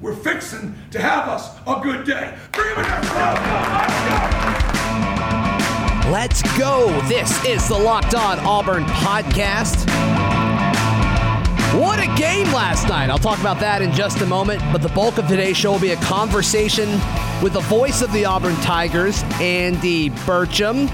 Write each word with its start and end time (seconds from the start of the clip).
We're 0.00 0.14
fixing 0.14 0.74
to 0.92 0.98
have 0.98 1.28
us 1.28 1.54
a 1.66 1.78
good 1.82 2.06
day. 2.06 2.34
Bring 2.52 2.70
in 2.70 2.74
there. 2.76 3.00
Let's 6.10 6.40
go. 6.58 6.88
This 7.06 7.44
is 7.44 7.68
the 7.68 7.78
Locked 7.78 8.14
On 8.14 8.38
Auburn 8.38 8.84
podcast. 8.84 9.86
What 11.78 11.98
a 11.98 12.06
game 12.18 12.46
last 12.46 12.88
night. 12.88 13.10
I'll 13.10 13.18
talk 13.18 13.38
about 13.40 13.60
that 13.60 13.82
in 13.82 13.92
just 13.92 14.22
a 14.22 14.26
moment, 14.26 14.62
but 14.72 14.80
the 14.80 14.88
bulk 14.88 15.18
of 15.18 15.28
today's 15.28 15.58
show 15.58 15.72
will 15.72 15.78
be 15.78 15.90
a 15.90 15.96
conversation 15.96 16.88
with 17.42 17.52
the 17.52 17.60
voice 17.60 18.00
of 18.00 18.10
the 18.14 18.24
Auburn 18.24 18.56
Tigers, 18.56 19.22
Andy 19.34 20.08
Burcham. 20.10 20.88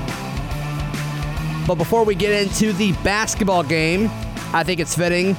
But 1.65 1.77
before 1.77 2.05
we 2.05 2.17
get 2.17 2.33
into 2.33 2.73
the 2.73 2.91
basketball 3.05 3.63
game, 3.63 4.11
I 4.53 4.65
think 4.65 4.81
it's 4.81 4.97
fitting 4.97 5.37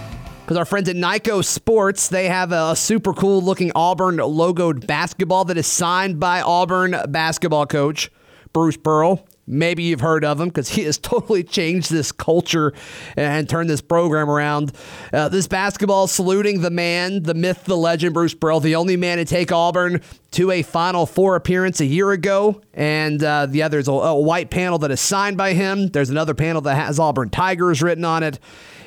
because 0.47 0.55
our 0.55 0.63
friends 0.63 0.87
at 0.87 0.95
Nikco 0.95 1.43
Sports, 1.43 2.07
they 2.07 2.29
have 2.29 2.53
a 2.53 2.73
super 2.73 3.11
cool 3.11 3.41
looking 3.41 3.69
Auburn 3.75 4.15
logoed 4.15 4.87
basketball 4.87 5.43
that 5.43 5.57
is 5.57 5.67
signed 5.67 6.21
by 6.21 6.39
Auburn 6.39 6.95
basketball 7.09 7.65
coach 7.65 8.09
Bruce 8.53 8.77
Pearl. 8.77 9.27
Maybe 9.45 9.83
you've 9.83 9.99
heard 9.99 10.23
of 10.23 10.39
him 10.39 10.47
because 10.47 10.69
he 10.69 10.83
has 10.83 10.97
totally 10.97 11.43
changed 11.43 11.91
this 11.91 12.13
culture 12.13 12.71
and 13.17 13.49
turned 13.49 13.69
this 13.69 13.81
program 13.81 14.29
around. 14.29 14.71
Uh, 15.11 15.27
this 15.27 15.49
basketball 15.49 16.07
saluting 16.07 16.61
the 16.61 16.71
man, 16.71 17.23
the 17.23 17.33
myth, 17.33 17.65
the 17.65 17.75
legend, 17.75 18.13
Bruce 18.13 18.33
Pearl, 18.33 18.61
the 18.61 18.75
only 18.75 18.95
man 18.95 19.17
to 19.17 19.25
take 19.25 19.51
Auburn 19.51 19.99
to 20.31 20.51
a 20.51 20.61
Final 20.61 21.05
Four 21.05 21.35
appearance 21.35 21.81
a 21.81 21.85
year 21.85 22.11
ago. 22.11 22.61
And 22.73 23.21
uh, 23.21 23.47
the 23.47 23.63
other 23.63 23.79
is 23.79 23.89
a, 23.89 23.91
a 23.91 24.17
white 24.17 24.49
panel 24.49 24.79
that 24.79 24.91
is 24.91 25.01
signed 25.01 25.35
by 25.35 25.51
him. 25.51 25.89
There's 25.89 26.09
another 26.09 26.33
panel 26.33 26.61
that 26.61 26.75
has 26.75 26.99
Auburn 26.99 27.31
Tigers 27.31 27.83
written 27.83 28.05
on 28.05 28.23
it. 28.23 28.39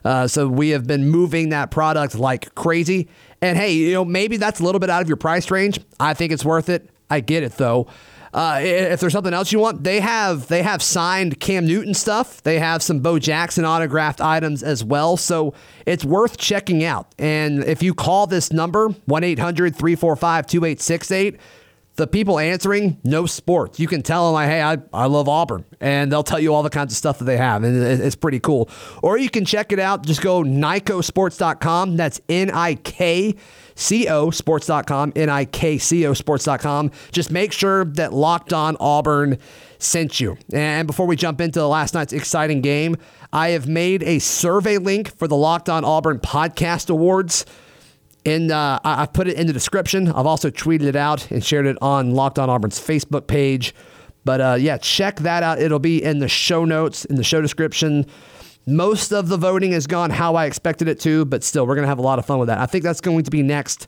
Uh, 0.04 0.28
so 0.28 0.48
we 0.48 0.70
have 0.70 0.88
been 0.88 1.10
moving 1.10 1.50
that 1.50 1.72
product 1.72 2.16
like 2.16 2.54
crazy. 2.56 3.10
And 3.42 3.58
hey, 3.58 3.74
you 3.74 3.94
know, 3.94 4.06
maybe 4.06 4.38
that's 4.38 4.60
a 4.60 4.64
little 4.64 4.80
bit 4.80 4.90
out 4.90 5.02
of 5.02 5.08
your 5.08 5.18
price 5.18 5.52
range. 5.52 5.80
I 6.00 6.14
think 6.14 6.32
it's 6.32 6.46
worth 6.46 6.70
it. 6.70 6.90
I 7.10 7.20
get 7.20 7.44
it 7.44 7.54
though. 7.54 7.88
Uh, 8.34 8.60
if 8.62 9.00
there's 9.00 9.14
something 9.14 9.34
else 9.34 9.52
you 9.52 9.58
want, 9.60 9.84
they 9.84 10.00
have 10.00 10.48
they 10.50 10.62
have 10.62 10.84
signed 10.84 11.40
Cam 11.40 11.66
Newton 11.66 11.96
stuff. 11.96 12.44
They 12.44 12.60
have 12.60 12.84
some 12.84 13.00
Bo 13.00 13.18
Jackson 13.18 13.66
autographed 13.66 14.22
items 14.22 14.62
as 14.62 14.84
well. 14.84 15.18
So 15.18 15.56
it's 15.88 16.06
worth 16.06 16.38
checking 16.38 16.84
out. 16.84 17.08
And 17.18 17.64
if 17.64 17.82
you 17.82 17.96
call 17.96 18.28
this 18.28 18.54
number 18.54 18.90
1-800-345-2868, 18.90 21.40
the 22.00 22.08
people 22.08 22.40
answering 22.40 22.98
no 23.04 23.28
sports. 23.28 23.80
You 23.80 23.88
can 23.88 24.02
tell 24.02 24.26
them 24.26 24.34
like, 24.34 24.50
hey, 24.50 24.62
I, 24.62 24.78
I 24.92 25.06
love 25.06 25.30
Auburn, 25.30 25.66
and 25.80 26.12
they'll 26.12 26.24
tell 26.24 26.40
you 26.40 26.54
all 26.54 26.64
the 26.64 26.70
kinds 26.70 26.92
of 26.92 26.98
stuff 26.98 27.20
that 27.20 27.26
they 27.26 27.38
have, 27.38 27.64
and 27.64 27.78
it's 28.02 28.16
pretty 28.16 28.40
cool. 28.40 28.70
Or 29.04 29.18
you 29.18 29.30
can 29.30 29.46
check 29.46 29.72
it 29.72 29.80
out. 29.80 30.06
Just 30.06 30.22
go 30.22 30.42
nikcosports.com. 30.44 31.96
That's 31.98 32.20
N 32.28 32.50
I 32.50 32.76
K 32.76 33.36
C-O 33.80 34.30
sports.com, 34.30 35.14
N-I-K-C-O 35.16 36.14
sports.com. 36.14 36.92
Just 37.12 37.32
make 37.32 37.54
sure 37.54 37.86
that 37.86 38.14
Locked 38.14 38.52
On 38.52 38.76
Auburn 38.80 39.38
sent 39.78 40.20
you. 40.20 40.38
And 40.52 40.86
before 40.86 41.08
we 41.08 41.16
jump 41.16 41.40
into 41.40 41.66
last 41.66 41.94
night's 41.94 42.12
exciting 42.12 42.60
game, 42.62 42.98
I 43.32 43.50
have 43.50 43.68
made 43.68 44.04
a 44.04 44.20
survey 44.20 44.78
link 44.78 45.16
for 45.16 45.28
the 45.28 45.38
Locked 45.38 45.70
On 45.70 45.86
Auburn 45.86 46.20
Podcast 46.20 46.90
Awards. 46.90 47.46
And 48.26 48.52
uh, 48.52 48.80
I've 48.84 49.14
put 49.14 49.28
it 49.28 49.38
in 49.38 49.48
the 49.48 49.54
description. 49.54 50.10
I've 50.10 50.26
also 50.26 50.50
tweeted 50.50 50.84
it 50.84 50.96
out 50.96 51.30
and 51.32 51.44
shared 51.44 51.66
it 51.66 51.78
on 51.82 52.12
Locked 52.12 52.38
On 52.38 52.50
Auburn's 52.50 52.80
Facebook 52.80 53.28
page. 53.28 53.74
But 54.26 54.42
uh, 54.42 54.58
yeah, 54.60 54.78
check 54.78 55.18
that 55.22 55.44
out. 55.44 55.60
It'll 55.62 55.80
be 55.80 56.04
in 56.04 56.20
the 56.20 56.28
show 56.28 56.66
notes, 56.66 57.06
in 57.06 57.16
the 57.16 57.24
show 57.24 57.42
description. 57.42 58.06
Most 58.68 59.12
of 59.12 59.30
the 59.30 59.38
voting 59.38 59.72
has 59.72 59.88
gone 59.88 60.10
how 60.10 60.36
I 60.36 60.46
expected 60.46 60.88
it 60.88 61.00
to, 61.02 61.26
but 61.26 61.44
still, 61.44 61.66
we're 61.66 61.76
going 61.76 61.86
to 61.86 61.90
have 61.90 61.98
a 61.98 62.04
lot 62.04 62.20
of 62.20 62.26
fun 62.26 62.40
with 62.40 62.48
that. 62.48 62.60
I 62.60 62.66
think 62.66 62.84
that's 62.84 63.02
going 63.02 63.24
to 63.24 63.32
be 63.32 63.42
next 63.42 63.88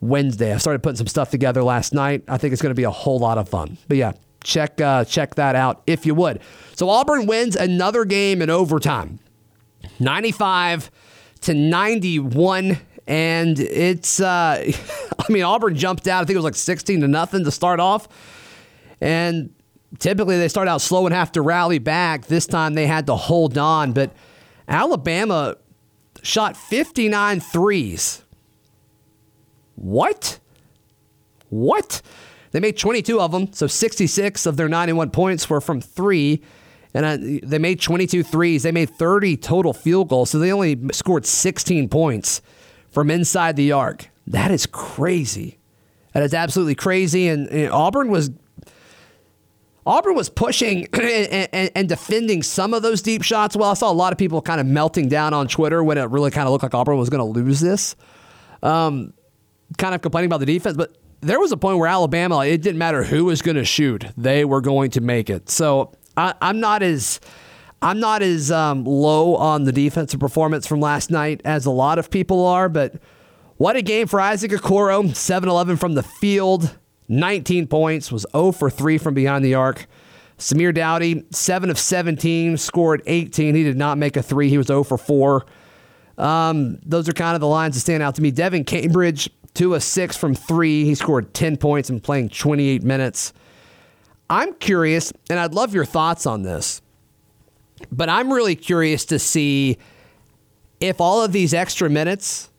Wednesday. 0.00 0.52
I 0.52 0.58
started 0.58 0.82
putting 0.82 0.96
some 0.96 1.06
stuff 1.06 1.30
together 1.30 1.62
last 1.62 1.92
night. 1.94 2.22
I 2.28 2.38
think 2.38 2.52
it's 2.52 2.62
going 2.62 2.70
to 2.70 2.76
be 2.76 2.84
a 2.84 2.90
whole 2.90 3.18
lot 3.18 3.38
of 3.38 3.48
fun. 3.48 3.78
But 3.88 3.96
yeah, 3.96 4.12
check 4.44 4.80
uh, 4.80 5.04
check 5.04 5.34
that 5.36 5.56
out 5.56 5.82
if 5.86 6.06
you 6.06 6.14
would. 6.14 6.40
So 6.76 6.88
Auburn 6.88 7.26
wins 7.26 7.56
another 7.56 8.04
game 8.04 8.42
in 8.42 8.50
overtime, 8.50 9.18
95 9.98 10.90
to 11.42 11.54
91. 11.54 12.78
And 13.10 13.58
it's, 13.58 14.20
uh, 14.20 14.72
I 15.18 15.32
mean, 15.32 15.42
Auburn 15.42 15.74
jumped 15.74 16.06
out. 16.06 16.22
I 16.22 16.24
think 16.26 16.34
it 16.34 16.38
was 16.38 16.44
like 16.44 16.54
16 16.54 17.00
to 17.00 17.08
nothing 17.08 17.42
to 17.42 17.50
start 17.50 17.80
off. 17.80 18.06
And 19.00 19.52
typically 19.98 20.38
they 20.38 20.46
start 20.46 20.68
out 20.68 20.80
slow 20.80 21.06
and 21.06 21.14
have 21.14 21.32
to 21.32 21.42
rally 21.42 21.80
back. 21.80 22.26
This 22.26 22.46
time 22.46 22.74
they 22.74 22.86
had 22.86 23.06
to 23.06 23.16
hold 23.16 23.58
on, 23.58 23.92
but 23.92 24.14
Alabama 24.68 25.56
shot 26.22 26.56
59 26.56 27.40
threes. 27.40 28.22
What? 29.74 30.38
What? 31.48 32.02
They 32.52 32.60
made 32.60 32.76
22 32.76 33.20
of 33.20 33.32
them, 33.32 33.52
so 33.52 33.66
66 33.66 34.46
of 34.46 34.56
their 34.56 34.68
91 34.68 35.10
points 35.10 35.50
were 35.50 35.60
from 35.60 35.80
three. 35.80 36.42
And 36.94 37.04
uh, 37.04 37.40
they 37.42 37.58
made 37.58 37.80
22 37.80 38.22
threes. 38.22 38.62
They 38.62 38.72
made 38.72 38.90
30 38.90 39.36
total 39.38 39.72
field 39.72 40.08
goals, 40.08 40.30
so 40.30 40.38
they 40.38 40.52
only 40.52 40.78
scored 40.92 41.26
16 41.26 41.88
points 41.88 42.40
from 42.90 43.10
inside 43.10 43.56
the 43.56 43.72
arc. 43.72 44.08
That 44.26 44.50
is 44.50 44.66
crazy. 44.66 45.58
That 46.12 46.22
is 46.22 46.34
absolutely 46.34 46.74
crazy. 46.74 47.28
And, 47.28 47.48
and 47.48 47.70
Auburn 47.70 48.10
was 48.10 48.30
Auburn 49.86 50.14
was 50.14 50.28
pushing 50.28 50.86
and, 50.92 51.48
and, 51.52 51.70
and, 51.74 51.88
defending 51.88 52.42
some 52.42 52.74
of 52.74 52.82
those 52.82 53.00
deep 53.00 53.22
shots. 53.22 53.56
Well, 53.56 53.70
I 53.70 53.74
saw 53.74 53.90
a 53.90 53.94
lot 53.94 54.12
of 54.12 54.18
people 54.18 54.42
kind 54.42 54.60
of 54.60 54.66
melting 54.66 55.08
down 55.08 55.32
on 55.32 55.48
Twitter 55.48 55.82
when 55.82 55.98
it 55.98 56.10
really 56.10 56.30
kind 56.30 56.46
of 56.46 56.52
looked 56.52 56.62
like 56.62 56.74
Auburn 56.74 56.98
was 56.98 57.08
going 57.08 57.20
to 57.20 57.40
lose 57.40 57.60
this. 57.60 57.96
Um, 58.62 59.14
kind 59.78 59.94
of 59.94 60.02
complaining 60.02 60.26
about 60.26 60.40
the 60.40 60.46
defense, 60.46 60.76
but 60.76 60.96
there 61.22 61.40
was 61.40 61.52
a 61.52 61.56
point 61.56 61.78
where 61.78 61.88
Alabama, 61.88 62.44
it 62.44 62.60
didn't 62.62 62.78
matter 62.78 63.04
who 63.04 63.24
was 63.26 63.42
going 63.42 63.56
to 63.56 63.64
shoot, 63.64 64.04
they 64.16 64.44
were 64.44 64.60
going 64.60 64.90
to 64.92 65.00
make 65.00 65.30
it. 65.30 65.48
So 65.48 65.92
I, 66.16 66.34
am 66.40 66.60
not 66.60 66.82
as 66.82 67.20
I'm 67.82 67.98
not 67.98 68.22
as 68.22 68.50
um, 68.50 68.84
low 68.84 69.36
on 69.36 69.64
the 69.64 69.72
defensive 69.72 70.20
performance 70.20 70.66
from 70.66 70.80
last 70.80 71.10
night 71.10 71.40
as 71.44 71.64
a 71.64 71.70
lot 71.70 71.98
of 71.98 72.10
people 72.10 72.46
are, 72.46 72.68
but 72.68 72.94
what 73.56 73.76
a 73.76 73.82
game 73.82 74.06
for 74.06 74.20
Isaac 74.20 74.50
Okoro, 74.50 75.02
7-11 75.04 75.78
from 75.78 75.94
the 75.94 76.02
field. 76.02 76.76
19 77.08 77.66
points, 77.66 78.12
was 78.12 78.24
0 78.32 78.52
for 78.52 78.70
3 78.70 78.96
from 78.98 79.14
behind 79.14 79.44
the 79.44 79.54
arc. 79.54 79.86
Samir 80.38 80.72
Doughty, 80.74 81.24
7 81.30 81.68
of 81.70 81.78
17, 81.78 82.56
scored 82.56 83.02
18. 83.06 83.54
He 83.54 83.62
did 83.62 83.76
not 83.76 83.98
make 83.98 84.16
a 84.16 84.22
three. 84.22 84.48
He 84.48 84.56
was 84.56 84.68
0 84.68 84.84
for 84.84 84.96
4. 84.96 85.44
Um, 86.16 86.78
those 86.84 87.08
are 87.08 87.12
kind 87.12 87.34
of 87.34 87.40
the 87.40 87.46
lines 87.46 87.74
that 87.74 87.80
stand 87.80 88.02
out 88.02 88.14
to 88.14 88.22
me. 88.22 88.30
Devin 88.30 88.64
Cambridge, 88.64 89.28
2 89.54 89.74
of 89.74 89.82
6 89.82 90.16
from 90.16 90.34
3. 90.34 90.84
He 90.84 90.94
scored 90.94 91.34
10 91.34 91.56
points 91.56 91.90
and 91.90 92.02
playing 92.02 92.30
28 92.30 92.82
minutes. 92.82 93.32
I'm 94.30 94.54
curious, 94.54 95.12
and 95.28 95.38
I'd 95.38 95.54
love 95.54 95.74
your 95.74 95.84
thoughts 95.84 96.24
on 96.24 96.42
this, 96.42 96.80
but 97.90 98.08
I'm 98.08 98.32
really 98.32 98.54
curious 98.56 99.04
to 99.06 99.18
see 99.18 99.78
if 100.80 101.00
all 101.00 101.22
of 101.22 101.32
these 101.32 101.52
extra 101.54 101.90
minutes, 101.90 102.50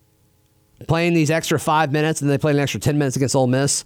playing 0.88 1.14
these 1.14 1.32
extra 1.32 1.60
five 1.60 1.92
minutes, 1.92 2.22
and 2.22 2.30
they 2.30 2.38
play 2.38 2.52
an 2.52 2.60
extra 2.60 2.80
10 2.80 2.98
minutes 2.98 3.16
against 3.16 3.36
Ole 3.36 3.48
Miss, 3.48 3.84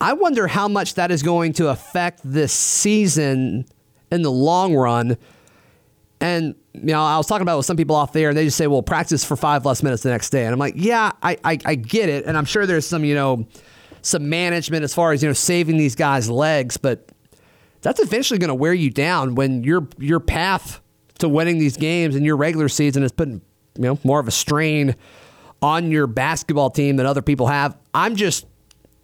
I 0.00 0.12
wonder 0.14 0.46
how 0.46 0.68
much 0.68 0.94
that 0.94 1.10
is 1.10 1.22
going 1.22 1.52
to 1.54 1.68
affect 1.68 2.20
this 2.24 2.52
season 2.52 3.66
in 4.10 4.22
the 4.22 4.30
long 4.30 4.74
run. 4.74 5.16
And 6.20 6.54
you 6.72 6.86
know, 6.86 7.02
I 7.02 7.16
was 7.16 7.26
talking 7.26 7.42
about 7.42 7.56
with 7.56 7.66
some 7.66 7.76
people 7.76 7.94
off 7.94 8.12
there, 8.12 8.30
and 8.30 8.36
they 8.36 8.44
just 8.44 8.56
say, 8.56 8.66
"Well, 8.66 8.82
practice 8.82 9.24
for 9.24 9.36
five 9.36 9.64
less 9.64 9.82
minutes 9.82 10.02
the 10.02 10.10
next 10.10 10.30
day." 10.30 10.44
And 10.44 10.52
I'm 10.52 10.58
like, 10.58 10.74
"Yeah, 10.76 11.12
I, 11.22 11.36
I, 11.44 11.58
I 11.64 11.74
get 11.74 12.08
it, 12.08 12.24
and 12.24 12.36
I'm 12.36 12.44
sure 12.44 12.66
there's 12.66 12.86
some, 12.86 13.04
you 13.04 13.14
know, 13.14 13.46
some 14.02 14.28
management 14.28 14.84
as 14.84 14.94
far 14.94 15.12
as 15.12 15.22
you 15.22 15.28
know 15.28 15.32
saving 15.32 15.76
these 15.76 15.94
guys' 15.94 16.28
legs, 16.28 16.76
but 16.76 17.08
that's 17.84 18.00
eventually 18.00 18.38
going 18.38 18.48
to 18.48 18.54
wear 18.54 18.74
you 18.74 18.90
down 18.90 19.36
when 19.36 19.62
your 19.62 19.86
your 19.98 20.18
path 20.18 20.80
to 21.20 21.28
winning 21.28 21.58
these 21.58 21.76
games 21.76 22.16
in 22.16 22.24
your 22.24 22.36
regular 22.36 22.68
season 22.68 23.04
is 23.04 23.12
putting 23.12 23.40
you 23.76 23.82
know 23.82 23.98
more 24.02 24.18
of 24.18 24.26
a 24.26 24.32
strain 24.32 24.96
on 25.62 25.90
your 25.92 26.08
basketball 26.08 26.70
team 26.70 26.96
than 26.96 27.06
other 27.06 27.22
people 27.22 27.46
have. 27.46 27.76
I'm 27.94 28.16
just 28.16 28.46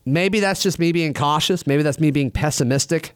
Maybe 0.05 0.41
that's 0.41 0.63
just 0.63 0.79
me 0.79 0.93
being 0.93 1.15
cautious. 1.15 1.67
Maybe 1.67 1.83
that's 1.83 2.01
me 2.01 2.11
being 2.11 2.31
pessimistic. 2.31 3.15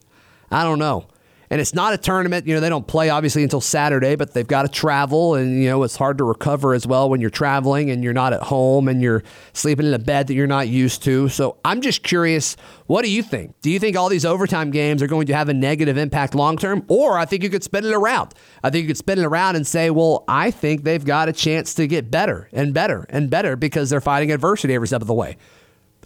I 0.50 0.62
don't 0.62 0.78
know. 0.78 1.06
And 1.50 1.61
it's 1.61 1.75
not 1.75 1.93
a 1.93 1.99
tournament. 1.99 2.46
You 2.46 2.55
know, 2.55 2.61
they 2.61 2.69
don't 2.69 2.87
play 2.87 3.11
obviously 3.11 3.43
until 3.43 3.61
Saturday, 3.61 4.17
but 4.17 4.32
they've 4.35 4.46
got 4.46 4.62
to 4.62 4.69
travel, 4.69 5.35
and 5.35 5.62
you 5.62 5.69
know 5.69 5.82
it's 5.82 5.96
hard 5.96 6.19
to 6.19 6.25
recover 6.25 6.75
as 6.75 6.87
well 6.87 7.08
when 7.08 7.20
you're 7.20 7.31
traveling 7.31 7.91
and 7.91 8.02
you're 8.02 8.12
not 8.12 8.32
at 8.32 8.43
home 8.43 8.88
and 8.88 9.02
you're 9.02 9.23
sleeping 9.52 9.87
in 9.87 9.94
a 9.94 9.99
bed 9.99 10.26
that 10.26 10.35
you're 10.35 10.46
not 10.46 10.69
used 10.69 11.02
to. 11.05 11.29
So 11.29 11.58
I'm 11.64 11.81
just 11.81 12.02
curious, 12.02 12.56
what 12.87 13.05
do 13.05 13.11
you 13.11 13.23
think? 13.23 13.55
Do 13.61 13.70
you 13.70 13.79
think 13.79 13.96
all 13.96 14.08
these 14.08 14.25
overtime 14.25 14.70
games 14.70 15.02
are 15.02 15.06
going 15.06 15.26
to 15.26 15.35
have 15.35 15.49
a 15.49 15.55
negative 15.55 15.96
impact 15.96 16.35
long 16.35 16.56
term, 16.56 16.85
or 16.88 17.19
I 17.19 17.25
think 17.25 17.43
you 17.43 17.50
could 17.50 17.64
spin 17.64 17.85
it 17.85 17.93
around? 17.93 18.35
I 18.62 18.70
think 18.70 18.82
you 18.82 18.88
could 18.88 18.99
spin 18.99 19.19
it 19.19 19.25
around 19.25 19.56
and 19.56 19.67
say, 19.67 19.91
well, 19.91 20.25
I 20.29 20.50
think 20.50 20.85
they've 20.85 21.05
got 21.05 21.29
a 21.29 21.32
chance 21.32 21.75
to 21.75 21.87
get 21.87 22.11
better 22.11 22.49
and 22.52 22.73
better 22.75 23.06
and 23.11 23.31
better 23.31 23.56
because 23.56 23.91
they're 23.91 24.00
fighting 24.00 24.32
adversity 24.32 24.75
every 24.75 24.88
step 24.88 25.00
of 25.00 25.06
the 25.06 25.14
way. 25.14 25.37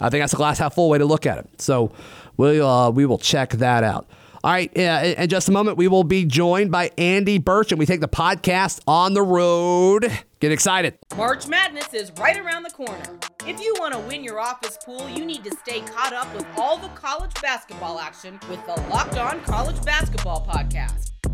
I 0.01 0.11
think 0.11 0.23
that's 0.23 0.33
a 0.33 0.37
glass 0.37 0.59
half 0.59 0.75
full 0.75 0.89
way 0.89 0.99
to 0.99 1.05
look 1.05 1.27
at 1.27 1.39
it. 1.39 1.61
So 1.61 1.93
we 2.37 2.61
uh, 2.61 2.91
we 2.91 3.07
will 3.07 3.19
check 3.19 3.51
that 3.51 3.85
out. 3.85 4.09
All 4.45 4.53
right, 4.53 4.71
uh, 4.71 4.81
yeah, 4.81 5.03
in 5.03 5.29
just 5.29 5.49
a 5.49 5.53
moment, 5.53 5.77
we 5.77 5.89
will 5.89 6.05
be 6.05 6.25
joined 6.25 6.71
by 6.71 6.93
Andy 6.97 7.41
Burcham, 7.41 7.73
and 7.73 7.79
we 7.81 7.87
take 7.87 8.01
the 8.01 8.07
podcast 8.09 8.81
on 8.87 9.13
the 9.15 9.23
road. 9.23 10.11
Get 10.39 10.53
excited. 10.53 10.97
March 11.17 11.49
Madness 11.49 11.93
is 11.93 12.13
right 12.21 12.39
around 12.39 12.63
the 12.63 12.71
corner. 12.71 13.19
If 13.47 13.61
you 13.61 13.75
want 13.81 13.95
to 13.95 13.99
win 14.01 14.23
your 14.23 14.39
office 14.39 14.79
pool, 14.85 15.09
you 15.09 15.25
need 15.25 15.43
to 15.43 15.51
stay 15.57 15.81
caught 15.81 16.13
up 16.13 16.33
with 16.37 16.47
all 16.57 16.77
the 16.77 16.89
college 16.89 17.33
basketball 17.43 17.99
action 17.99 18.39
with 18.49 18.65
the 18.67 18.81
Locked 18.89 19.17
On 19.17 19.41
College 19.41 19.83
Basketball 19.85 20.47
Podcast. 20.47 21.11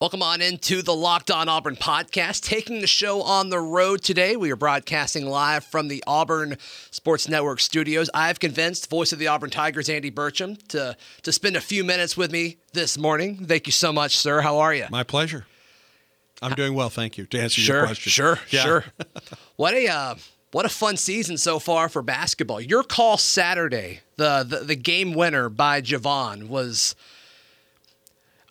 Welcome 0.00 0.22
on 0.22 0.40
into 0.40 0.80
the 0.80 0.94
Locked 0.94 1.28
On 1.28 1.48
Auburn 1.48 1.74
podcast. 1.74 2.44
Taking 2.44 2.80
the 2.80 2.86
show 2.86 3.20
on 3.20 3.48
the 3.48 3.58
road 3.58 4.00
today. 4.00 4.36
We 4.36 4.52
are 4.52 4.56
broadcasting 4.56 5.26
live 5.26 5.64
from 5.64 5.88
the 5.88 6.04
Auburn 6.06 6.56
Sports 6.92 7.28
Network 7.28 7.58
studios. 7.58 8.08
I've 8.14 8.38
convinced 8.38 8.88
voice 8.88 9.12
of 9.12 9.18
the 9.18 9.26
Auburn 9.26 9.50
Tigers, 9.50 9.88
Andy 9.88 10.12
Burcham, 10.12 10.64
to, 10.68 10.96
to 11.22 11.32
spend 11.32 11.56
a 11.56 11.60
few 11.60 11.82
minutes 11.82 12.16
with 12.16 12.30
me 12.30 12.58
this 12.74 12.96
morning. 12.96 13.44
Thank 13.44 13.66
you 13.66 13.72
so 13.72 13.92
much, 13.92 14.16
sir. 14.16 14.40
How 14.40 14.58
are 14.58 14.72
you? 14.72 14.86
My 14.88 15.02
pleasure. 15.02 15.46
I'm 16.40 16.54
doing 16.54 16.74
well, 16.74 16.90
thank 16.90 17.18
you. 17.18 17.26
To 17.26 17.40
answer 17.40 17.60
sure, 17.60 17.78
your 17.78 17.86
question. 17.86 18.10
Sure, 18.10 18.38
yeah. 18.50 18.62
sure. 18.62 18.84
what 19.56 19.74
a 19.74 19.88
uh, 19.88 20.14
what 20.52 20.64
a 20.64 20.68
fun 20.68 20.96
season 20.96 21.36
so 21.38 21.58
far 21.58 21.88
for 21.88 22.02
basketball. 22.02 22.60
Your 22.60 22.84
call 22.84 23.16
Saturday, 23.16 24.02
the 24.14 24.44
the, 24.44 24.58
the 24.58 24.76
game 24.76 25.12
winner 25.12 25.48
by 25.48 25.82
Javon 25.82 26.46
was– 26.46 26.94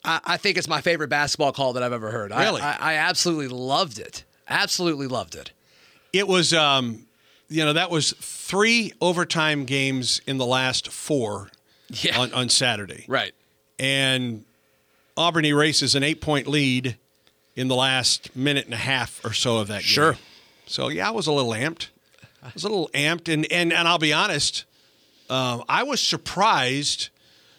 I, 0.04 0.20
I, 0.26 0.38
think 0.38 0.58
it's 0.58 0.68
my 0.68 0.82
favorite 0.82 1.10
basketball 1.10 1.52
call 1.52 1.74
that 1.74 1.84
I've 1.84 1.94
ever 1.94 2.12
heard. 2.12 2.32
Really? 2.32 2.62
I, 2.62 2.74
I, 2.74 2.78
I 2.80 2.94
absolutely 2.96 3.48
loved 3.48 4.00
it. 4.00 4.24
Absolutely 4.48 5.08
loved 5.08 5.36
it. 5.36 5.52
It 6.14 6.28
was, 6.28 6.54
um, 6.54 7.06
you 7.50 7.64
know, 7.66 7.74
that 7.74 7.90
was 7.90 8.14
three 8.14 8.94
overtime 9.02 9.66
games 9.66 10.22
in 10.26 10.38
the 10.38 10.46
last 10.46 10.90
four 10.90 11.50
yeah. 11.90 12.18
on, 12.18 12.34
on 12.34 12.50
Saturday. 12.50 13.06
Right. 13.08 13.34
And 13.80 14.46
Auburn 15.16 15.46
erases 15.46 15.96
an 15.96 16.04
eight 16.04 16.22
point 16.22 16.48
lead 16.48 16.98
in 17.56 17.68
the 17.68 17.76
last 17.76 18.36
minute 18.36 18.66
and 18.66 18.74
a 18.74 18.78
half 18.78 19.24
or 19.26 19.34
so 19.34 19.58
of 19.58 19.68
that 19.68 19.82
game. 19.82 19.88
Sure. 19.88 20.18
So, 20.66 20.90
yeah, 20.90 21.08
I 21.08 21.12
was 21.12 21.28
a 21.28 21.32
little 21.32 21.52
amped. 21.52 21.88
I 22.44 22.52
was 22.54 22.64
a 22.64 22.70
little 22.70 22.90
amped. 22.90 23.32
And, 23.34 23.52
and, 23.52 23.74
and 23.74 23.88
I'll 23.88 23.98
be 23.98 24.14
honest, 24.14 24.66
um, 25.30 25.64
I 25.68 25.84
was 25.84 26.02
surprised 26.02 27.10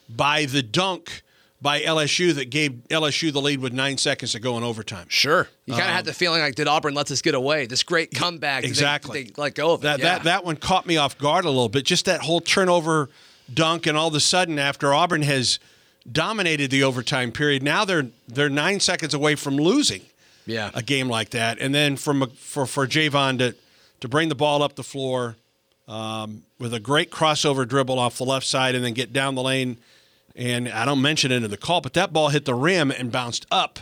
by 0.08 0.46
the 0.46 0.62
dunk 0.62 1.22
by 1.60 1.80
LSU 1.80 2.34
that 2.34 2.50
gave 2.50 2.72
LSU 2.88 3.32
the 3.32 3.40
lead 3.40 3.60
with 3.60 3.72
nine 3.72 3.98
seconds 3.98 4.32
to 4.32 4.40
go 4.40 4.56
in 4.56 4.62
overtime. 4.62 5.06
Sure, 5.08 5.48
you 5.66 5.72
kind 5.72 5.84
of 5.84 5.88
um, 5.88 5.94
had 5.94 6.04
the 6.04 6.12
feeling 6.12 6.40
like, 6.40 6.54
did 6.54 6.68
Auburn 6.68 6.94
let 6.94 7.10
us 7.10 7.22
get 7.22 7.34
away? 7.34 7.66
This 7.66 7.82
great 7.82 8.12
comeback, 8.12 8.64
exactly. 8.64 9.24
They, 9.24 9.30
they 9.30 9.42
let 9.42 9.54
go 9.54 9.72
of 9.72 9.80
it. 9.80 9.82
That, 9.82 9.98
yeah. 9.98 10.04
that 10.04 10.24
that 10.24 10.44
one 10.44 10.56
caught 10.56 10.86
me 10.86 10.96
off 10.96 11.18
guard 11.18 11.44
a 11.44 11.50
little 11.50 11.68
bit. 11.68 11.84
Just 11.84 12.04
that 12.04 12.22
whole 12.22 12.40
turnover 12.40 13.08
dunk, 13.52 13.86
and 13.86 13.96
all 13.96 14.08
of 14.08 14.14
a 14.14 14.20
sudden, 14.20 14.58
after 14.58 14.94
Auburn 14.94 15.22
has 15.22 15.58
dominated 16.10 16.70
the 16.70 16.82
overtime 16.84 17.32
period, 17.32 17.62
now 17.62 17.84
they're 17.84 18.06
they're 18.28 18.48
nine 18.48 18.80
seconds 18.80 19.14
away 19.14 19.34
from 19.34 19.56
losing. 19.56 20.02
Yeah, 20.46 20.70
a 20.72 20.82
game 20.82 21.08
like 21.08 21.30
that, 21.30 21.58
and 21.60 21.74
then 21.74 21.96
from 21.96 22.30
for 22.30 22.66
for 22.66 22.86
Javon 22.86 23.38
to 23.38 23.54
to 24.00 24.08
bring 24.08 24.28
the 24.28 24.34
ball 24.34 24.62
up 24.62 24.76
the 24.76 24.84
floor 24.84 25.36
um, 25.88 26.44
with 26.58 26.72
a 26.72 26.80
great 26.80 27.10
crossover 27.10 27.66
dribble 27.66 27.98
off 27.98 28.16
the 28.16 28.24
left 28.24 28.46
side, 28.46 28.74
and 28.74 28.84
then 28.84 28.94
get 28.94 29.12
down 29.12 29.34
the 29.34 29.42
lane 29.42 29.78
and 30.38 30.68
I 30.68 30.84
don't 30.84 31.02
mention 31.02 31.32
it 31.32 31.42
in 31.42 31.50
the 31.50 31.56
call, 31.56 31.80
but 31.80 31.92
that 31.94 32.12
ball 32.12 32.28
hit 32.28 32.44
the 32.44 32.54
rim 32.54 32.90
and 32.90 33.10
bounced 33.12 33.44
up 33.50 33.80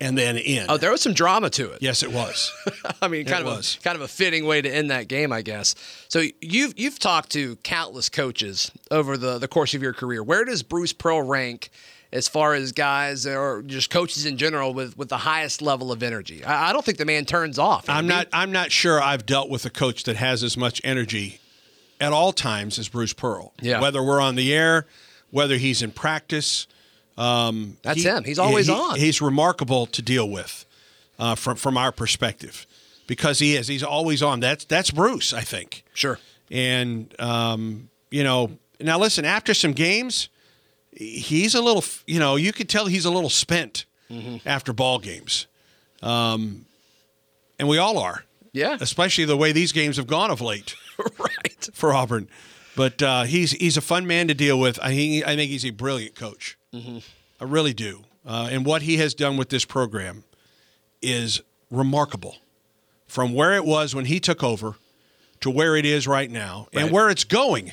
and 0.00 0.16
then 0.16 0.38
in. 0.38 0.66
Oh, 0.68 0.78
there 0.78 0.90
was 0.90 1.02
some 1.02 1.12
drama 1.12 1.50
to 1.50 1.70
it. 1.72 1.82
Yes, 1.82 2.02
it 2.02 2.10
was. 2.10 2.50
I 3.02 3.08
mean, 3.08 3.26
kind 3.26 3.44
it 3.44 3.48
of 3.48 3.56
was. 3.58 3.76
a 3.78 3.82
kind 3.82 3.96
of 3.96 4.02
a 4.02 4.08
fitting 4.08 4.46
way 4.46 4.62
to 4.62 4.68
end 4.68 4.90
that 4.90 5.08
game, 5.08 5.30
I 5.30 5.42
guess. 5.42 5.74
So 6.08 6.24
you've 6.40 6.78
you've 6.78 6.98
talked 6.98 7.30
to 7.32 7.56
countless 7.56 8.08
coaches 8.08 8.70
over 8.90 9.16
the 9.16 9.38
the 9.38 9.48
course 9.48 9.74
of 9.74 9.82
your 9.82 9.92
career. 9.92 10.22
Where 10.22 10.44
does 10.44 10.62
Bruce 10.62 10.94
Pearl 10.94 11.22
rank 11.22 11.70
as 12.12 12.26
far 12.26 12.54
as 12.54 12.72
guys 12.72 13.26
or 13.26 13.62
just 13.62 13.90
coaches 13.90 14.24
in 14.24 14.38
general 14.38 14.72
with 14.72 14.96
with 14.96 15.10
the 15.10 15.18
highest 15.18 15.60
level 15.60 15.92
of 15.92 16.02
energy? 16.02 16.42
I, 16.44 16.70
I 16.70 16.72
don't 16.72 16.84
think 16.84 16.96
the 16.96 17.04
man 17.04 17.26
turns 17.26 17.58
off. 17.58 17.88
I'm 17.90 18.06
not 18.06 18.26
I'm 18.32 18.52
not 18.52 18.72
sure 18.72 19.02
I've 19.02 19.26
dealt 19.26 19.50
with 19.50 19.66
a 19.66 19.70
coach 19.70 20.04
that 20.04 20.16
has 20.16 20.42
as 20.42 20.56
much 20.56 20.80
energy 20.82 21.40
at 22.00 22.14
all 22.14 22.32
times 22.32 22.78
as 22.78 22.88
Bruce 22.88 23.12
Pearl. 23.12 23.52
Yeah. 23.60 23.82
Whether 23.82 24.02
we're 24.02 24.22
on 24.22 24.34
the 24.34 24.54
air 24.54 24.86
whether 25.30 25.56
he's 25.56 25.82
in 25.82 25.92
practice. 25.92 26.66
Um, 27.16 27.76
That's 27.82 28.02
he, 28.02 28.08
him. 28.08 28.24
He's 28.24 28.38
always 28.38 28.66
he, 28.66 28.72
on. 28.72 28.98
He's 28.98 29.20
remarkable 29.20 29.86
to 29.86 30.02
deal 30.02 30.28
with 30.28 30.64
uh, 31.18 31.34
from 31.34 31.56
from 31.56 31.76
our 31.76 31.92
perspective 31.92 32.66
because 33.06 33.38
he 33.38 33.56
is. 33.56 33.68
He's 33.68 33.82
always 33.82 34.22
on. 34.22 34.40
That's 34.40 34.64
that's 34.64 34.90
Bruce, 34.90 35.32
I 35.32 35.42
think. 35.42 35.84
Sure. 35.94 36.18
And 36.50 37.14
um, 37.20 37.90
you 38.10 38.24
know, 38.24 38.58
now 38.80 38.98
listen. 38.98 39.24
After 39.24 39.54
some 39.54 39.72
games, 39.72 40.28
he's 40.92 41.54
a 41.54 41.60
little. 41.60 41.84
You 42.06 42.18
know, 42.18 42.36
you 42.36 42.52
could 42.52 42.68
tell 42.68 42.86
he's 42.86 43.04
a 43.04 43.10
little 43.10 43.30
spent 43.30 43.84
mm-hmm. 44.10 44.36
after 44.48 44.72
ball 44.72 44.98
games, 44.98 45.46
um, 46.02 46.64
and 47.58 47.68
we 47.68 47.78
all 47.78 47.98
are. 47.98 48.24
Yeah. 48.52 48.76
Especially 48.80 49.24
the 49.24 49.36
way 49.36 49.52
these 49.52 49.72
games 49.72 49.96
have 49.96 50.06
gone 50.06 50.30
of 50.30 50.40
late. 50.40 50.74
right. 51.18 51.68
For 51.72 51.94
Auburn. 51.94 52.28
But 52.76 53.02
uh, 53.02 53.22
he's 53.24 53.52
he's 53.52 53.76
a 53.76 53.80
fun 53.80 54.06
man 54.06 54.28
to 54.28 54.34
deal 54.34 54.58
with. 54.58 54.78
I 54.80 54.94
think 54.94 55.26
I 55.26 55.36
think 55.36 55.50
he's 55.50 55.64
a 55.64 55.70
brilliant 55.70 56.14
coach. 56.14 56.56
Mm-hmm. 56.72 56.98
I 57.40 57.44
really 57.44 57.74
do. 57.74 58.04
Uh, 58.24 58.48
and 58.50 58.64
what 58.64 58.82
he 58.82 58.98
has 58.98 59.14
done 59.14 59.36
with 59.36 59.48
this 59.48 59.64
program 59.64 60.24
is 61.02 61.40
remarkable. 61.70 62.36
From 63.06 63.34
where 63.34 63.54
it 63.54 63.64
was 63.64 63.94
when 63.94 64.04
he 64.04 64.20
took 64.20 64.44
over 64.44 64.74
to 65.40 65.50
where 65.50 65.74
it 65.74 65.84
is 65.84 66.06
right 66.06 66.30
now, 66.30 66.68
right. 66.72 66.84
and 66.84 66.92
where 66.92 67.10
it's 67.10 67.24
going 67.24 67.72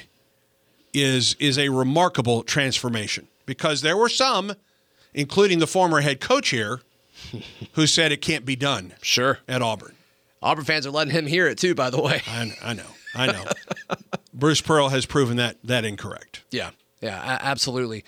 is 0.93 1.35
is 1.39 1.57
a 1.57 1.69
remarkable 1.69 2.43
transformation. 2.43 3.27
Because 3.45 3.81
there 3.81 3.95
were 3.95 4.09
some, 4.09 4.53
including 5.13 5.59
the 5.59 5.67
former 5.67 6.01
head 6.01 6.19
coach 6.19 6.49
here, 6.49 6.81
who 7.73 7.87
said 7.87 8.11
it 8.11 8.21
can't 8.21 8.45
be 8.45 8.55
done. 8.55 8.93
Sure. 9.01 9.39
At 9.47 9.61
Auburn. 9.61 9.93
Auburn 10.41 10.65
fans 10.65 10.85
are 10.85 10.91
letting 10.91 11.13
him 11.13 11.27
hear 11.27 11.47
it 11.47 11.57
too. 11.57 11.75
By 11.75 11.89
the 11.89 12.01
way, 12.01 12.21
I, 12.27 12.55
I 12.63 12.73
know. 12.73 12.83
I 13.17 13.27
know. 13.27 13.45
Bruce 14.33 14.61
Pearl 14.61 14.89
has 14.89 15.05
proven 15.05 15.37
that 15.37 15.57
that 15.63 15.85
incorrect. 15.85 16.43
Yeah, 16.51 16.71
yeah, 17.01 17.39
absolutely. 17.41 18.03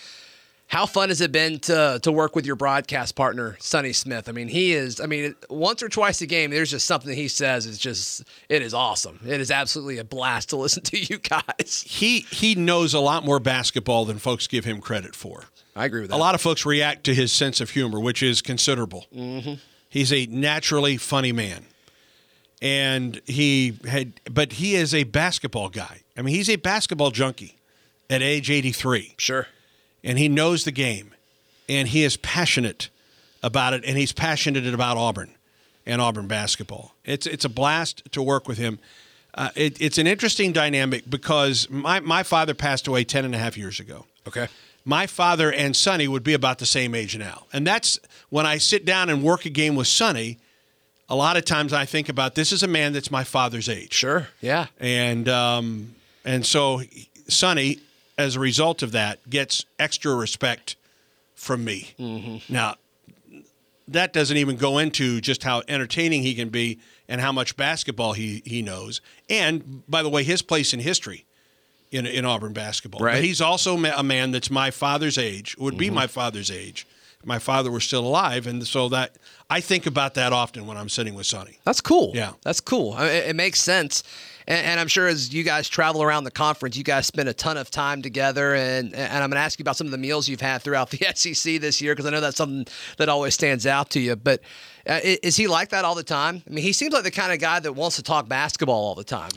How 0.67 0.85
fun 0.85 1.09
has 1.09 1.19
it 1.19 1.31
been 1.31 1.59
to 1.61 1.99
to 2.03 2.11
work 2.11 2.35
with 2.35 2.45
your 2.45 2.55
broadcast 2.55 3.15
partner, 3.15 3.57
Sonny 3.59 3.91
Smith? 3.91 4.29
I 4.29 4.33
mean, 4.33 4.47
he 4.47 4.73
is. 4.73 5.01
I 5.01 5.07
mean, 5.07 5.33
once 5.49 5.81
or 5.81 5.89
twice 5.89 6.21
a 6.21 6.27
game, 6.27 6.51
there's 6.51 6.69
just 6.69 6.85
something 6.85 7.15
he 7.15 7.27
says 7.27 7.65
is 7.65 7.79
just 7.79 8.23
it 8.49 8.61
is 8.61 8.73
awesome. 8.75 9.19
It 9.25 9.41
is 9.41 9.49
absolutely 9.49 9.97
a 9.97 10.03
blast 10.03 10.49
to 10.49 10.57
listen 10.57 10.83
to 10.85 10.99
you 10.99 11.17
guys. 11.17 11.83
He 11.87 12.19
he 12.29 12.53
knows 12.53 12.93
a 12.93 12.99
lot 12.99 13.25
more 13.25 13.39
basketball 13.39 14.05
than 14.05 14.19
folks 14.19 14.45
give 14.45 14.65
him 14.65 14.79
credit 14.79 15.15
for. 15.15 15.45
I 15.75 15.85
agree 15.85 16.01
with 16.01 16.11
that. 16.11 16.15
A 16.15 16.19
lot 16.19 16.35
of 16.35 16.41
folks 16.41 16.65
react 16.65 17.03
to 17.05 17.15
his 17.15 17.31
sense 17.31 17.59
of 17.61 17.71
humor, 17.71 17.99
which 17.99 18.21
is 18.21 18.41
considerable. 18.43 19.07
Mm-hmm. 19.15 19.53
He's 19.89 20.13
a 20.13 20.27
naturally 20.27 20.97
funny 20.97 21.31
man 21.31 21.65
and 22.61 23.21
he 23.25 23.77
had 23.87 24.19
but 24.29 24.53
he 24.53 24.75
is 24.75 24.93
a 24.93 25.03
basketball 25.05 25.69
guy. 25.69 26.01
I 26.17 26.21
mean 26.21 26.35
he's 26.35 26.49
a 26.49 26.57
basketball 26.57 27.11
junkie 27.11 27.57
at 28.09 28.21
age 28.21 28.49
83 28.49 29.15
sure. 29.17 29.47
And 30.03 30.17
he 30.17 30.29
knows 30.29 30.63
the 30.63 30.71
game. 30.71 31.13
And 31.67 31.87
he 31.87 32.03
is 32.03 32.17
passionate 32.17 32.89
about 33.43 33.73
it. 33.73 33.83
And 33.85 33.97
he's 33.97 34.11
passionate 34.11 34.65
about 34.73 34.97
auburn 34.97 35.35
and 35.85 36.01
auburn 36.01 36.27
basketball. 36.27 36.95
It's 37.05 37.25
it's 37.25 37.45
a 37.45 37.49
blast 37.49 38.03
to 38.11 38.21
work 38.21 38.47
with 38.47 38.57
him. 38.57 38.79
Uh, 39.33 39.49
it, 39.55 39.79
it's 39.79 39.97
an 39.97 40.07
interesting 40.07 40.51
dynamic 40.51 41.07
because 41.09 41.69
my, 41.69 41.99
my 41.99 42.23
father 42.23 42.55
passed 42.55 42.87
away 42.87 43.03
10 43.03 43.25
and 43.25 43.35
a 43.35 43.37
half 43.37 43.57
years 43.57 43.79
ago. 43.79 44.05
Okay. 44.27 44.47
My 44.85 45.05
father 45.05 45.51
and 45.51 45.75
sonny 45.75 46.07
would 46.07 46.23
be 46.23 46.33
about 46.33 46.57
the 46.57 46.65
same 46.65 46.95
age 46.95 47.15
now. 47.17 47.45
And 47.53 47.65
that's 47.65 47.99
when 48.29 48.45
i 48.45 48.57
sit 48.57 48.85
down 48.85 49.09
and 49.09 49.23
work 49.23 49.45
a 49.45 49.49
game 49.49 49.75
with 49.75 49.87
sonny 49.87 50.39
a 51.09 51.15
lot 51.15 51.37
of 51.37 51.45
times 51.45 51.73
I 51.73 51.85
think 51.85 52.07
about 52.09 52.35
this 52.35 52.51
is 52.51 52.63
a 52.63 52.67
man 52.67 52.93
that's 52.93 53.11
my 53.11 53.23
father's 53.23 53.67
age. 53.67 53.93
Sure. 53.93 54.27
Yeah. 54.41 54.67
And 54.79 55.27
um, 55.27 55.95
and 56.23 56.45
so 56.45 56.81
Sonny, 57.27 57.79
as 58.17 58.35
a 58.35 58.39
result 58.39 58.83
of 58.83 58.91
that, 58.91 59.27
gets 59.29 59.65
extra 59.79 60.13
respect 60.13 60.75
from 61.35 61.63
me. 61.63 61.93
Mm-hmm. 61.99 62.53
Now, 62.53 62.75
that 63.87 64.13
doesn't 64.13 64.37
even 64.37 64.57
go 64.57 64.77
into 64.77 65.19
just 65.21 65.43
how 65.43 65.63
entertaining 65.67 66.21
he 66.21 66.35
can 66.35 66.49
be 66.49 66.79
and 67.07 67.19
how 67.19 67.31
much 67.31 67.57
basketball 67.57 68.13
he, 68.13 68.43
he 68.45 68.61
knows. 68.61 69.01
And 69.29 69.83
by 69.89 70.03
the 70.03 70.09
way, 70.09 70.23
his 70.23 70.41
place 70.41 70.73
in 70.73 70.79
history 70.79 71.25
in, 71.91 72.05
in 72.05 72.23
Auburn 72.25 72.53
basketball. 72.53 73.01
Right. 73.01 73.15
But 73.15 73.23
he's 73.23 73.41
also 73.41 73.77
a 73.77 74.03
man 74.03 74.31
that's 74.31 74.51
my 74.51 74.69
father's 74.69 75.17
age, 75.17 75.57
would 75.57 75.77
be 75.77 75.89
my 75.89 76.07
father's 76.07 76.51
age. 76.51 76.85
My 77.25 77.39
father 77.39 77.69
were 77.69 77.81
still 77.81 78.05
alive, 78.07 78.47
and 78.47 78.65
so 78.65 78.87
that 78.89 79.17
I 79.49 79.59
think 79.59 79.85
about 79.85 80.13
that 80.13 80.31
often 80.31 80.65
when 80.67 80.77
I'm 80.77 80.87
sitting 80.89 81.15
with 81.15 81.25
Sonny. 81.25 81.59
That's 81.65 81.81
cool. 81.81 82.11
Yeah. 82.15 82.33
That's 82.43 82.61
cool. 82.61 82.93
I 82.93 82.99
mean, 83.05 83.11
It, 83.15 83.27
it 83.29 83.35
makes 83.35 83.59
sense. 83.61 84.03
And, 84.47 84.65
and 84.65 84.79
I'm 84.79 84.87
sure 84.87 85.07
as 85.07 85.33
you 85.33 85.43
guys 85.43 85.67
travel 85.67 86.01
around 86.01 86.23
the 86.23 86.31
conference, 86.31 86.77
you 86.77 86.83
guys 86.83 87.07
spend 87.07 87.27
a 87.27 87.33
ton 87.33 87.57
of 87.57 87.69
time 87.69 88.01
together. 88.01 88.55
And, 88.55 88.93
and 88.95 89.23
I'm 89.23 89.29
going 89.29 89.39
to 89.39 89.43
ask 89.43 89.59
you 89.59 89.63
about 89.63 89.75
some 89.75 89.87
of 89.87 89.91
the 89.91 89.97
meals 89.97 90.29
you've 90.29 90.39
had 90.41 90.61
throughout 90.61 90.91
the 90.91 90.97
SEC 91.15 91.59
this 91.59 91.81
year, 91.81 91.93
because 91.93 92.05
I 92.05 92.09
know 92.11 92.21
that's 92.21 92.37
something 92.37 92.65
that 92.97 93.09
always 93.09 93.33
stands 93.33 93.67
out 93.67 93.89
to 93.91 93.99
you. 93.99 94.15
But 94.15 94.41
uh, 94.87 94.99
is 95.03 95.35
he 95.35 95.47
like 95.47 95.69
that 95.69 95.83
all 95.85 95.95
the 95.95 96.03
time? 96.03 96.41
I 96.47 96.53
mean, 96.53 96.63
he 96.63 96.73
seems 96.73 96.93
like 96.93 97.03
the 97.03 97.11
kind 97.11 97.33
of 97.33 97.39
guy 97.39 97.59
that 97.59 97.73
wants 97.73 97.97
to 97.97 98.03
talk 98.03 98.29
basketball 98.29 98.83
all 98.83 98.95
the 98.95 99.03
time. 99.03 99.31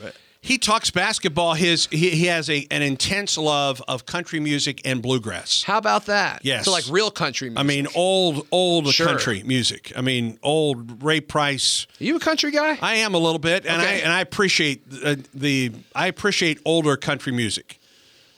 He 0.45 0.57
talks 0.57 0.91
basketball. 0.91 1.53
His 1.53 1.85
he, 1.89 2.09
he 2.09 2.25
has 2.25 2.49
a 2.49 2.67
an 2.69 2.81
intense 2.81 3.37
love 3.37 3.81
of 3.87 4.05
country 4.05 4.41
music 4.41 4.81
and 4.83 5.01
bluegrass. 5.01 5.63
How 5.63 5.77
about 5.77 6.07
that? 6.07 6.41
Yes. 6.43 6.65
So, 6.65 6.71
like 6.73 6.83
real 6.89 7.11
country 7.11 7.47
music. 7.49 7.59
I 7.61 7.63
mean, 7.63 7.87
old 7.95 8.45
old 8.51 8.93
Sure. 8.93 9.07
country 9.07 9.41
music. 9.43 9.93
I 9.95 10.01
mean, 10.01 10.37
old 10.43 11.01
Ray 11.01 11.21
Price. 11.21 11.87
Are 12.01 12.03
you 12.03 12.17
a 12.17 12.19
country 12.19 12.51
guy? 12.51 12.77
I 12.81 12.95
am 12.95 13.13
a 13.13 13.17
little 13.19 13.39
bit, 13.39 13.65
and 13.65 13.81
I 13.81 13.85
and 13.85 14.11
I 14.11 14.19
appreciate 14.19 14.83
uh, 15.01 15.15
the 15.33 15.71
I 15.95 16.07
appreciate 16.07 16.59
older 16.65 16.97
country 16.97 17.31
music. 17.31 17.79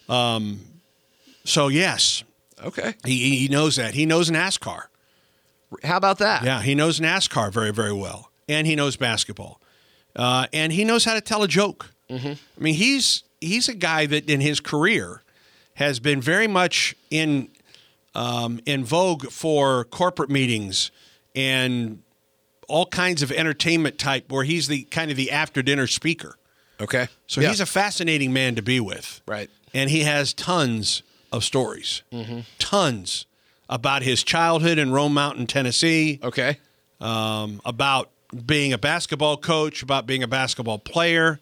Um, 0.08 0.60
so 1.44 1.70
yes, 1.70 2.24
okay. 2.64 2.94
he 3.04 3.36
he 3.40 3.48
knows 3.48 3.78
that. 3.78 3.96
He 3.96 4.06
knows 4.06 4.30
NASCAR. 4.30 4.84
How 5.84 5.98
about 5.98 6.20
that? 6.20 6.44
Yeah, 6.44 6.62
he 6.62 6.76
knows 6.76 7.00
NASCAR 7.00 7.52
very 7.52 7.74
very 7.74 7.94
well, 7.94 8.30
and 8.48 8.68
he 8.68 8.76
knows 8.76 8.96
basketball, 8.96 9.60
uh, 10.16 10.46
and 10.54 10.72
he 10.72 10.84
knows 10.84 11.04
how 11.06 11.16
to 11.16 11.22
tell 11.22 11.42
a 11.42 11.48
joke. 11.48 11.94
Mm-hmm. 12.10 12.28
I 12.60 12.64
mean, 12.64 12.76
he's 12.76 13.24
he's 13.42 13.68
a 13.70 13.74
guy 13.74 14.06
that 14.06 14.30
in 14.30 14.42
his 14.42 14.60
career 14.60 15.22
has 15.76 16.00
been 16.00 16.22
very 16.22 16.48
much 16.48 16.96
in 17.10 17.50
um, 18.14 18.60
in 18.66 18.84
vogue 18.86 19.26
for 19.32 19.84
corporate 19.86 20.30
meetings 20.30 20.92
and 21.36 22.02
all 22.68 22.86
kinds 22.86 23.22
of 23.22 23.32
entertainment 23.32 23.98
type, 24.00 24.32
where 24.32 24.44
he's 24.44 24.68
the 24.68 24.84
kind 24.84 25.12
of 25.12 25.18
the 25.18 25.32
after 25.32 25.62
dinner 25.62 25.86
speaker. 25.88 26.38
Okay. 26.80 27.08
So 27.28 27.42
Yeah. 27.42 27.50
he's 27.50 27.60
a 27.60 27.66
fascinating 27.66 28.34
man 28.34 28.56
to 28.56 28.62
be 28.62 28.80
with. 28.80 29.22
Right. 29.28 29.50
And 29.74 29.90
he 29.90 30.02
has 30.02 30.34
tons 30.34 31.04
of 31.32 31.44
stories, 31.44 32.02
tons 32.60 33.26
about 33.70 34.02
his 34.04 34.24
childhood 34.24 34.78
in 34.78 34.92
Roan 34.92 35.14
Mountain, 35.14 35.48
Tennessee, 35.48 36.20
Okay. 36.24 36.58
um, 37.02 37.62
about 37.66 38.10
being 38.46 38.72
a 38.74 38.78
basketball 38.78 39.38
coach, 39.38 39.84
about 39.84 40.06
being 40.08 40.24
a 40.24 40.28
basketball 40.28 40.80
player, 40.80 41.40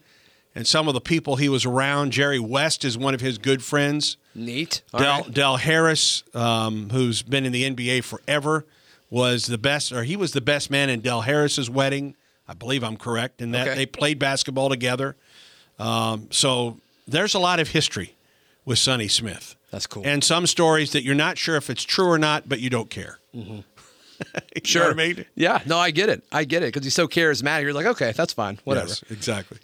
and 0.55 0.67
some 0.67 0.87
of 0.87 0.93
the 0.93 1.01
people 1.01 1.35
he 1.37 1.49
was 1.49 1.65
around. 1.65 2.11
Jerry 2.11 2.39
West 2.39 2.85
is 2.85 2.97
one 2.97 3.13
of 3.13 3.21
his 3.21 3.37
good 3.37 3.63
friends. 3.63 4.17
Neat. 4.35 4.81
All 4.93 4.99
Del, 4.99 5.21
right. 5.21 5.33
Del 5.33 5.57
Harris, 5.57 6.23
um, 6.33 6.89
who's 6.91 7.21
been 7.21 7.45
in 7.45 7.51
the 7.51 7.63
NBA 7.69 8.03
forever, 8.03 8.65
was 9.09 9.45
the 9.47 9.57
best, 9.57 9.91
or 9.91 10.03
he 10.03 10.15
was 10.15 10.31
the 10.33 10.41
best 10.41 10.69
man 10.71 10.89
in 10.89 11.01
Del 11.01 11.21
Harris's 11.21 11.69
wedding. 11.69 12.15
I 12.47 12.53
believe 12.53 12.83
I'm 12.83 12.97
correct 12.97 13.41
in 13.41 13.51
that 13.51 13.67
Okay. 13.67 13.75
they 13.75 13.85
played 13.85 14.19
basketball 14.19 14.69
together. 14.69 15.15
Um, 15.79 16.27
so 16.31 16.79
there's 17.07 17.33
a 17.33 17.39
lot 17.39 17.59
of 17.59 17.69
history 17.69 18.15
with 18.65 18.79
Sonny 18.79 19.07
Smith. 19.07 19.55
That's 19.71 19.87
cool. 19.87 20.03
And 20.05 20.23
some 20.23 20.45
stories 20.45 20.91
that 20.91 21.03
you're 21.03 21.15
not 21.15 21.37
sure 21.37 21.55
if 21.55 21.69
it's 21.69 21.83
true 21.83 22.07
or 22.07 22.17
not, 22.19 22.47
but 22.49 22.59
you 22.59 22.69
don't 22.69 22.89
care. 22.89 23.19
Know 23.33 23.63
what 24.75 24.91
I 24.91 24.93
mean? 24.93 25.25
Yeah, 25.35 25.61
no, 25.65 25.77
I 25.77 25.91
get 25.91 26.07
it. 26.09 26.23
I 26.31 26.43
get 26.45 26.63
it 26.63 26.67
because 26.67 26.83
he's 26.85 26.93
so 26.93 27.07
charismatic. 27.07 27.63
You're 27.63 27.73
like, 27.73 27.87
okay, 27.87 28.13
that's 28.13 28.31
fine, 28.31 28.59
whatever. 28.63 28.87
Yes, 28.87 29.03
exactly. 29.09 29.57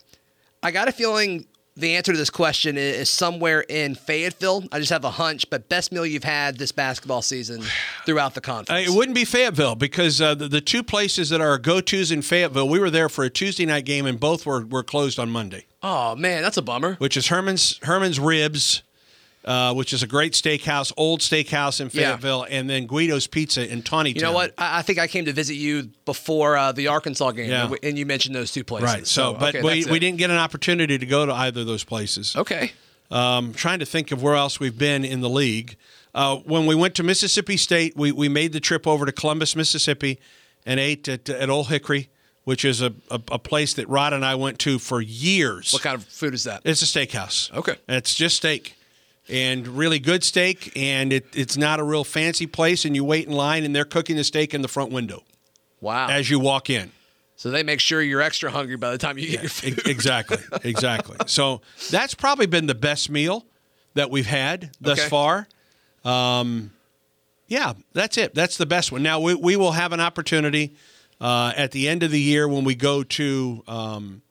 I 0.61 0.71
got 0.71 0.87
a 0.87 0.91
feeling 0.91 1.45
the 1.75 1.95
answer 1.95 2.11
to 2.11 2.17
this 2.17 2.29
question 2.29 2.77
is 2.77 3.09
somewhere 3.09 3.61
in 3.61 3.95
Fayetteville. 3.95 4.65
I 4.71 4.79
just 4.79 4.91
have 4.91 5.05
a 5.05 5.11
hunch, 5.11 5.49
but 5.49 5.69
best 5.69 5.93
meal 5.93 6.05
you've 6.05 6.25
had 6.25 6.57
this 6.57 6.73
basketball 6.73 7.21
season 7.21 7.63
throughout 8.05 8.33
the 8.33 8.41
Uh, 8.41 8.43
conference. 8.43 8.89
it 8.89 8.93
wouldn't 8.93 9.15
be 9.15 9.23
Fayetteville 9.23 9.75
because 9.75 10.19
uh, 10.19 10.35
the, 10.35 10.49
the 10.49 10.59
two 10.59 10.83
places 10.83 11.29
that 11.29 11.39
are 11.39 11.57
go 11.57 11.79
tos 11.79 12.11
in 12.11 12.21
Fayetteville, 12.21 12.67
we 12.67 12.79
were 12.79 12.89
there 12.89 13.07
for 13.07 13.23
a 13.23 13.29
Tuesday 13.29 13.65
night 13.65 13.85
game 13.85 14.05
and 14.05 14.19
both 14.19 14.45
were, 14.45 14.65
were 14.65 14.83
closed 14.83 15.17
on 15.19 15.29
Monday. 15.29 15.65
oh 15.81 16.15
man, 16.17 16.41
that's 16.43 16.57
a 16.57 16.61
bummer. 16.61 16.95
which 16.95 17.15
is 17.15 17.27
Herman's 17.27 17.79
Herman's 17.83 18.19
Ribs, 18.19 18.83
uh, 19.49 19.73
which 19.73 19.93
is 19.93 20.03
a 20.03 20.07
great 20.07 20.33
steakhouse, 20.33 20.93
old 20.95 21.21
steakhouse 21.21 21.81
in 21.81 21.87
Yeah. 21.87 22.11
Fayetteville, 22.11 22.45
and 22.51 22.69
then 22.69 22.85
Guido's 22.85 23.25
Pizza 23.25 23.67
in 23.67 23.81
Tawny 23.81 24.11
You 24.11 24.21
know 24.21 24.31
what? 24.31 24.53
I, 24.59 24.79
I 24.79 24.81
think 24.83 24.99
I 24.99 25.07
came 25.07 25.25
to 25.25 25.33
visit 25.33 25.55
you 25.55 25.89
before 26.05 26.55
uh, 26.55 26.71
the 26.71 26.87
Arkansas 26.87 27.31
game, 27.31 27.49
Yeah. 27.49 27.71
and, 27.81 27.97
you 27.97 28.05
mentioned 28.05 28.35
those 28.35 28.51
two 28.51 28.63
places. 28.63 28.93
Right. 28.93 29.07
So, 29.07 29.33
but 29.33 29.55
okay, 29.55 29.63
we, 29.63 29.85
we 29.91 29.97
didn't 29.97 30.19
get 30.19 30.29
an 30.29 30.37
opportunity 30.37 30.99
to 30.99 31.05
go 31.05 31.25
to 31.25 31.33
either 31.33 31.61
of 31.61 31.67
those 31.67 31.83
places. 31.83 32.35
Okay. 32.35 32.73
Um, 33.09 33.53
trying 33.53 33.79
to 33.79 33.87
think 33.87 34.11
of 34.11 34.21
where 34.21 34.35
else 34.35 34.59
we've 34.59 34.77
been 34.77 35.03
in 35.03 35.21
the 35.21 35.29
league. 35.29 35.77
Uh, 36.13 36.35
when 36.37 36.67
we 36.67 36.75
went 36.75 36.93
to 36.95 37.03
Mississippi 37.03 37.57
State, 37.57 37.93
we, 37.97 38.11
we 38.11 38.29
made 38.29 38.53
the 38.53 38.59
trip 38.59 38.85
over 38.85 39.03
to 39.07 39.11
Columbus, 39.11 39.55
Mississippi, 39.55 40.19
and 40.63 40.79
ate 40.79 41.07
at, 41.07 41.27
at 41.27 41.49
Old 41.49 41.69
Hickory, 41.69 42.09
which 42.43 42.63
is 42.63 42.83
a, 42.83 42.93
a, 43.09 43.19
a 43.31 43.39
place 43.39 43.73
that 43.73 43.89
Rod 43.89 44.13
and 44.13 44.23
I 44.23 44.35
went 44.35 44.59
to 44.59 44.77
for 44.77 45.01
years. 45.01 45.73
What 45.73 45.81
kind 45.81 45.95
of 45.95 46.03
food 46.05 46.35
is 46.35 46.43
that? 46.43 46.61
It's 46.65 46.83
a 46.83 46.85
steakhouse. 46.85 47.51
Okay. 47.51 47.77
It's 47.87 48.13
just 48.13 48.37
steak. 48.37 48.75
And 49.29 49.67
really 49.67 49.99
good 49.99 50.23
steak, 50.23 50.71
and 50.75 51.13
it, 51.13 51.27
it's 51.35 51.55
not 51.55 51.79
a 51.79 51.83
real 51.83 52.03
fancy 52.03 52.47
place. 52.47 52.83
And 52.85 52.95
you 52.95 53.03
wait 53.03 53.27
in 53.27 53.33
line, 53.33 53.63
and 53.63 53.75
they're 53.75 53.85
cooking 53.85 54.15
the 54.15 54.23
steak 54.23 54.53
in 54.55 54.61
the 54.63 54.67
front 54.67 54.91
window 54.91 55.23
Wow. 55.81 56.07
as 56.09 56.29
you 56.31 56.39
walk 56.39 56.69
in. 56.69 56.91
so 57.35 57.51
they 57.51 57.61
make 57.63 57.79
sure 57.79 58.01
you're 58.01 58.21
extra 58.21 58.49
hungry 58.49 58.75
by 58.75 58.89
the 58.91 58.97
time 58.97 59.17
you 59.19 59.27
get 59.29 59.41
your 59.41 59.49
food. 59.49 59.87
Exactly, 59.87 60.37
exactly. 60.63 61.15
So 61.27 61.61
that's 61.91 62.15
probably 62.15 62.47
been 62.47 62.65
the 62.65 62.73
best 62.75 63.09
meal 63.09 63.45
that 63.93 64.09
we've 64.09 64.25
had 64.25 64.71
thus 64.81 64.99
Okay. 64.99 65.09
far. 65.09 65.47
Um, 66.03 66.71
yeah, 67.47 67.73
that's 67.93 68.17
it. 68.17 68.33
That's 68.35 68.57
the 68.57 68.65
best 68.65 68.91
one. 68.91 69.03
Now 69.03 69.19
we, 69.19 69.35
we 69.35 69.55
will 69.55 69.71
have 69.73 69.93
an 69.93 69.99
opportunity 69.99 70.75
uh, 71.21 71.53
at 71.55 71.71
the 71.71 71.87
end 71.87 72.03
of 72.03 72.11
the 72.11 72.19
year 72.19 72.47
when 72.47 72.63
we 72.63 72.75
go 72.75 73.03
to 73.03 73.63
um, 73.67 74.21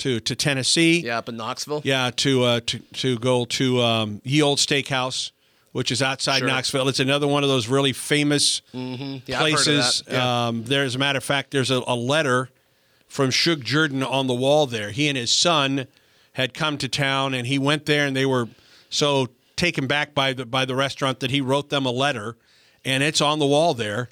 to 0.00 0.20
to 0.20 0.34
Tennessee. 0.36 1.00
Yeah, 1.00 1.18
up 1.18 1.28
in 1.28 1.36
Knoxville. 1.36 1.82
Yeah, 1.84 2.10
to 2.16 2.42
uh, 2.44 2.60
to 2.66 2.78
to 2.78 3.18
go 3.18 3.44
to 3.46 3.80
um, 3.82 4.20
Ye 4.24 4.42
Old 4.42 4.58
Steakhouse, 4.58 5.30
which 5.72 5.90
is 5.90 6.02
outside 6.02 6.38
Sure. 6.38 6.48
Knoxville. 6.48 6.88
It's 6.88 7.00
another 7.00 7.26
one 7.26 7.42
of 7.42 7.48
those 7.48 7.68
really 7.68 7.92
famous 7.92 8.62
Yeah, 8.72 8.80
heard 8.80 9.20
of 9.24 9.38
places. 9.38 10.02
Yeah. 10.10 10.46
Um, 10.48 10.64
there, 10.64 10.84
as 10.84 10.94
a 10.94 10.98
matter 10.98 11.18
of 11.18 11.24
fact, 11.24 11.50
there's 11.50 11.70
a, 11.70 11.82
a 11.86 11.94
letter 11.96 12.50
from 13.06 13.30
Shug 13.30 13.64
Jordan 13.64 14.02
on 14.02 14.26
the 14.26 14.34
wall 14.34 14.66
there. 14.66 14.90
He 14.90 15.08
and 15.08 15.16
his 15.16 15.30
son 15.32 15.86
had 16.34 16.54
come 16.54 16.78
to 16.78 16.88
town, 16.88 17.34
and 17.34 17.46
he 17.46 17.58
went 17.58 17.86
there, 17.86 18.06
and 18.06 18.14
they 18.16 18.26
were 18.26 18.48
so 18.90 19.28
taken 19.56 19.86
back 19.86 20.14
by 20.14 20.32
the 20.32 20.46
by 20.46 20.64
the 20.64 20.74
restaurant 20.76 21.20
that 21.20 21.30
he 21.30 21.40
wrote 21.40 21.68
them 21.70 21.84
a 21.86 21.90
letter, 21.90 22.36
and 22.84 23.02
it's 23.02 23.20
on 23.20 23.38
the 23.38 23.46
wall 23.46 23.74
there. 23.74 24.08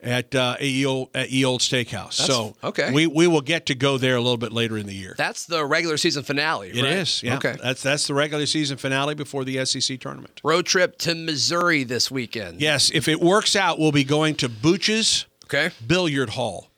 At 0.00 0.32
uh, 0.32 0.54
at 0.60 0.62
Ye 0.62 0.86
Old, 0.86 1.08
at 1.12 1.30
Ye 1.30 1.44
Old 1.44 1.60
Steakhouse, 1.60 2.12
so 2.12 2.54
okay. 2.62 2.92
we 2.92 3.08
we 3.08 3.26
will 3.26 3.40
get 3.40 3.66
to 3.66 3.74
go 3.74 3.98
there 3.98 4.14
a 4.14 4.20
little 4.20 4.36
bit 4.36 4.52
later 4.52 4.78
in 4.78 4.86
the 4.86 4.94
year. 4.94 5.16
That's 5.18 5.46
the 5.46 5.64
regular 5.64 5.96
season 5.96 6.22
finale. 6.22 6.70
It 6.70 6.82
right? 6.84 6.92
is, 6.92 7.20
yeah. 7.20 7.34
Okay. 7.34 7.56
That's 7.60 7.82
that's 7.82 8.06
the 8.06 8.14
regular 8.14 8.46
season 8.46 8.76
finale 8.76 9.16
before 9.16 9.44
the 9.44 9.64
SEC 9.66 9.98
tournament. 9.98 10.40
Road 10.44 10.66
trip 10.66 10.98
to 10.98 11.16
Missouri 11.16 11.82
this 11.82 12.12
weekend. 12.12 12.60
Yes, 12.60 12.92
if 12.94 13.08
it 13.08 13.20
works 13.20 13.56
out, 13.56 13.80
we'll 13.80 13.90
be 13.90 14.04
going 14.04 14.36
to 14.36 14.48
Booch's 14.48 15.26
Okay. 15.52 15.74
Billiard 15.86 16.30
Hall, 16.30 16.68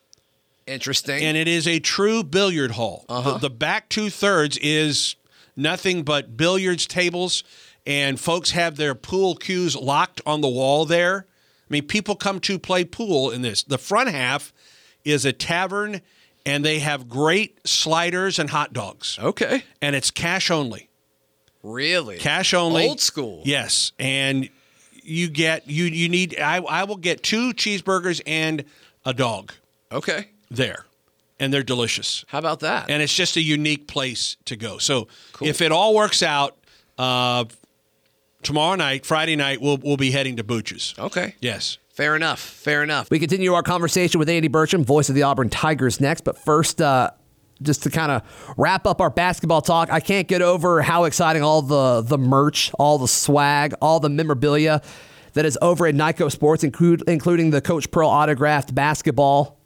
Interesting. 0.65 1.21
and 1.21 1.35
it 1.35 1.47
is 1.47 1.67
a 1.67 1.79
true 1.79 2.23
billiard 2.23 2.71
hall. 2.71 3.05
Uh-huh. 3.09 3.33
The, 3.33 3.39
the 3.39 3.49
back 3.49 3.89
two 3.89 4.09
thirds 4.09 4.57
is 4.59 5.15
nothing 5.57 6.03
but 6.03 6.37
billiards 6.37 6.87
tables, 6.87 7.43
and 7.85 8.17
folks 8.19 8.51
have 8.51 8.77
their 8.77 8.95
pool 8.95 9.35
cues 9.35 9.75
locked 9.75 10.21
on 10.25 10.39
the 10.39 10.47
wall 10.47 10.85
there. 10.85 11.25
I 11.71 11.73
mean, 11.73 11.87
people 11.87 12.15
come 12.17 12.41
to 12.41 12.59
play 12.59 12.83
pool 12.83 13.31
in 13.31 13.43
this. 13.43 13.63
The 13.63 13.77
front 13.77 14.09
half 14.09 14.51
is 15.05 15.23
a 15.23 15.31
tavern, 15.31 16.01
and 16.45 16.65
they 16.65 16.79
have 16.79 17.07
great 17.07 17.65
sliders 17.65 18.39
and 18.39 18.49
hot 18.49 18.73
dogs, 18.73 19.17
okay. 19.21 19.63
and 19.81 19.95
it's 19.95 20.11
cash 20.11 20.51
only. 20.51 20.89
Really? 21.63 22.17
cash 22.17 22.53
only 22.53 22.87
Old 22.87 22.99
school. 22.99 23.43
yes 23.45 23.91
and 23.99 24.49
you 25.03 25.29
get 25.29 25.67
you 25.69 25.83
you 25.85 26.09
need 26.09 26.39
i 26.39 26.57
i 26.57 26.83
will 26.85 26.95
get 26.97 27.21
two 27.21 27.53
cheeseburgers 27.53 28.19
and 28.25 28.65
a 29.05 29.13
dog 29.13 29.53
Okay. 29.91 30.29
there 30.49 30.85
and 31.39 31.53
they're 31.53 31.61
delicious 31.61 32.25
How 32.29 32.39
about 32.39 32.61
that? 32.61 32.89
and 32.89 33.03
it's 33.03 33.13
just 33.15 33.37
a 33.37 33.41
unique 33.41 33.85
place 33.87 34.37
to 34.45 34.55
go 34.55 34.79
so 34.79 35.07
if 35.39 35.61
it 35.61 35.71
all 35.71 35.93
works 35.93 36.23
out 36.23 36.57
uh 36.97 37.45
tomorrow 38.41 38.75
night 38.75 39.05
friday 39.05 39.35
night 39.35 39.61
we'll 39.61 39.77
we'll 39.77 39.97
be 39.97 40.11
heading 40.11 40.35
to 40.35 40.43
booch's 40.43 40.93
okay. 40.99 41.35
yes 41.39 41.77
Fair 41.93 42.15
enough. 42.15 42.39
Fair 42.39 42.83
enough. 42.83 43.11
We 43.11 43.19
continue 43.19 43.53
our 43.53 43.63
conversation 43.63 44.17
with 44.17 44.29
Andy 44.29 44.47
Burcham, 44.47 44.85
voice 44.85 45.09
of 45.09 45.15
the 45.15 45.23
Auburn 45.23 45.49
Tigers, 45.49 45.99
next. 45.99 46.21
But 46.21 46.37
first, 46.37 46.81
uh, 46.81 47.11
just 47.61 47.83
to 47.83 47.89
kind 47.89 48.11
of 48.11 48.53
wrap 48.57 48.87
up 48.87 49.01
our 49.01 49.09
basketball 49.09 49.61
talk, 49.61 49.91
I 49.91 49.99
can't 49.99 50.27
get 50.27 50.41
over 50.41 50.81
how 50.81 51.03
exciting 51.03 51.43
all 51.43 51.61
the 51.61 52.01
the 52.01 52.17
merch, 52.17 52.71
all 52.79 52.97
the 52.97 53.07
swag, 53.07 53.73
all 53.81 53.99
the 53.99 54.09
memorabilia 54.09 54.81
that 55.33 55.45
is 55.45 55.57
over 55.61 55.85
at 55.85 55.95
Nikco 55.95 56.31
Sports, 56.31 56.63
include, 56.63 57.03
including 57.07 57.51
the 57.51 57.61
Coach 57.61 57.91
Pearl 57.91 58.09
autographed 58.09 58.73
basketball. 58.73 59.60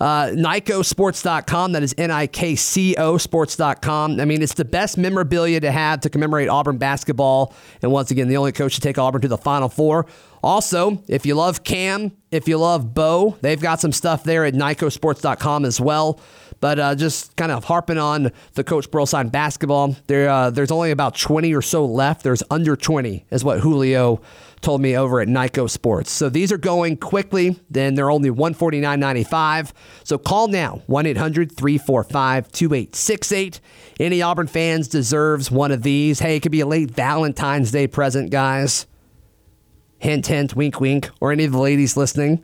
Uh, 0.00 0.26
NikcoSports.com, 0.26 1.72
that 1.72 1.82
is 1.82 1.94
N 1.96 2.10
I 2.10 2.26
K 2.26 2.56
C 2.56 2.94
O 2.96 3.16
Sports.com. 3.18 4.20
I 4.20 4.24
mean, 4.24 4.42
it's 4.42 4.54
the 4.54 4.64
best 4.64 4.98
memorabilia 4.98 5.60
to 5.60 5.70
have 5.70 6.00
to 6.00 6.10
commemorate 6.10 6.48
Auburn 6.48 6.78
basketball. 6.78 7.54
And 7.82 7.92
once 7.92 8.10
again, 8.10 8.28
the 8.28 8.36
only 8.36 8.52
coach 8.52 8.74
to 8.74 8.80
take 8.80 8.98
Auburn 8.98 9.22
to 9.22 9.28
the 9.28 9.38
Final 9.38 9.68
Four. 9.68 10.06
Also, 10.42 11.02
if 11.08 11.24
you 11.24 11.34
love 11.34 11.64
Cam, 11.64 12.12
if 12.30 12.48
you 12.48 12.58
love 12.58 12.92
Bo, 12.92 13.38
they've 13.40 13.60
got 13.60 13.80
some 13.80 13.92
stuff 13.92 14.24
there 14.24 14.44
at 14.44 14.52
NikcoSports.com 14.52 15.64
as 15.64 15.80
well. 15.80 16.20
But 16.60 16.78
uh, 16.78 16.94
just 16.94 17.34
kind 17.36 17.52
of 17.52 17.64
harping 17.64 17.98
on 17.98 18.30
the 18.54 18.64
Coach 18.64 18.88
sign 19.08 19.28
basketball, 19.28 19.96
there, 20.06 20.28
uh, 20.28 20.50
there's 20.50 20.70
only 20.70 20.90
about 20.90 21.16
20 21.16 21.54
or 21.54 21.62
so 21.62 21.84
left. 21.84 22.22
There's 22.22 22.42
under 22.50 22.76
20, 22.76 23.26
is 23.30 23.44
what 23.44 23.60
Julio 23.60 24.20
told 24.64 24.80
me 24.80 24.96
over 24.96 25.20
at 25.20 25.28
Nikco 25.28 25.68
Sports. 25.70 26.10
So 26.10 26.28
these 26.28 26.50
are 26.50 26.58
going 26.58 26.96
quickly. 26.96 27.60
Then 27.70 27.94
they're 27.94 28.10
only 28.10 28.30
$149.95. 28.30 29.72
So 30.02 30.18
call 30.18 30.48
now 30.48 30.82
1 30.86 31.06
800 31.06 31.52
345 31.52 32.50
2868. 32.50 33.60
Any 34.00 34.22
Auburn 34.22 34.46
fans 34.46 34.88
deserves 34.88 35.50
one 35.50 35.70
of 35.70 35.82
these. 35.82 36.18
Hey, 36.18 36.36
it 36.36 36.40
could 36.40 36.52
be 36.52 36.60
a 36.60 36.66
late 36.66 36.90
Valentine's 36.90 37.70
Day 37.70 37.86
present, 37.86 38.30
guys. 38.30 38.86
Hint, 39.98 40.26
hint, 40.26 40.56
wink, 40.56 40.80
wink. 40.80 41.10
Or 41.20 41.30
any 41.30 41.44
of 41.44 41.52
the 41.52 41.58
ladies 41.58 41.96
listening. 41.96 42.42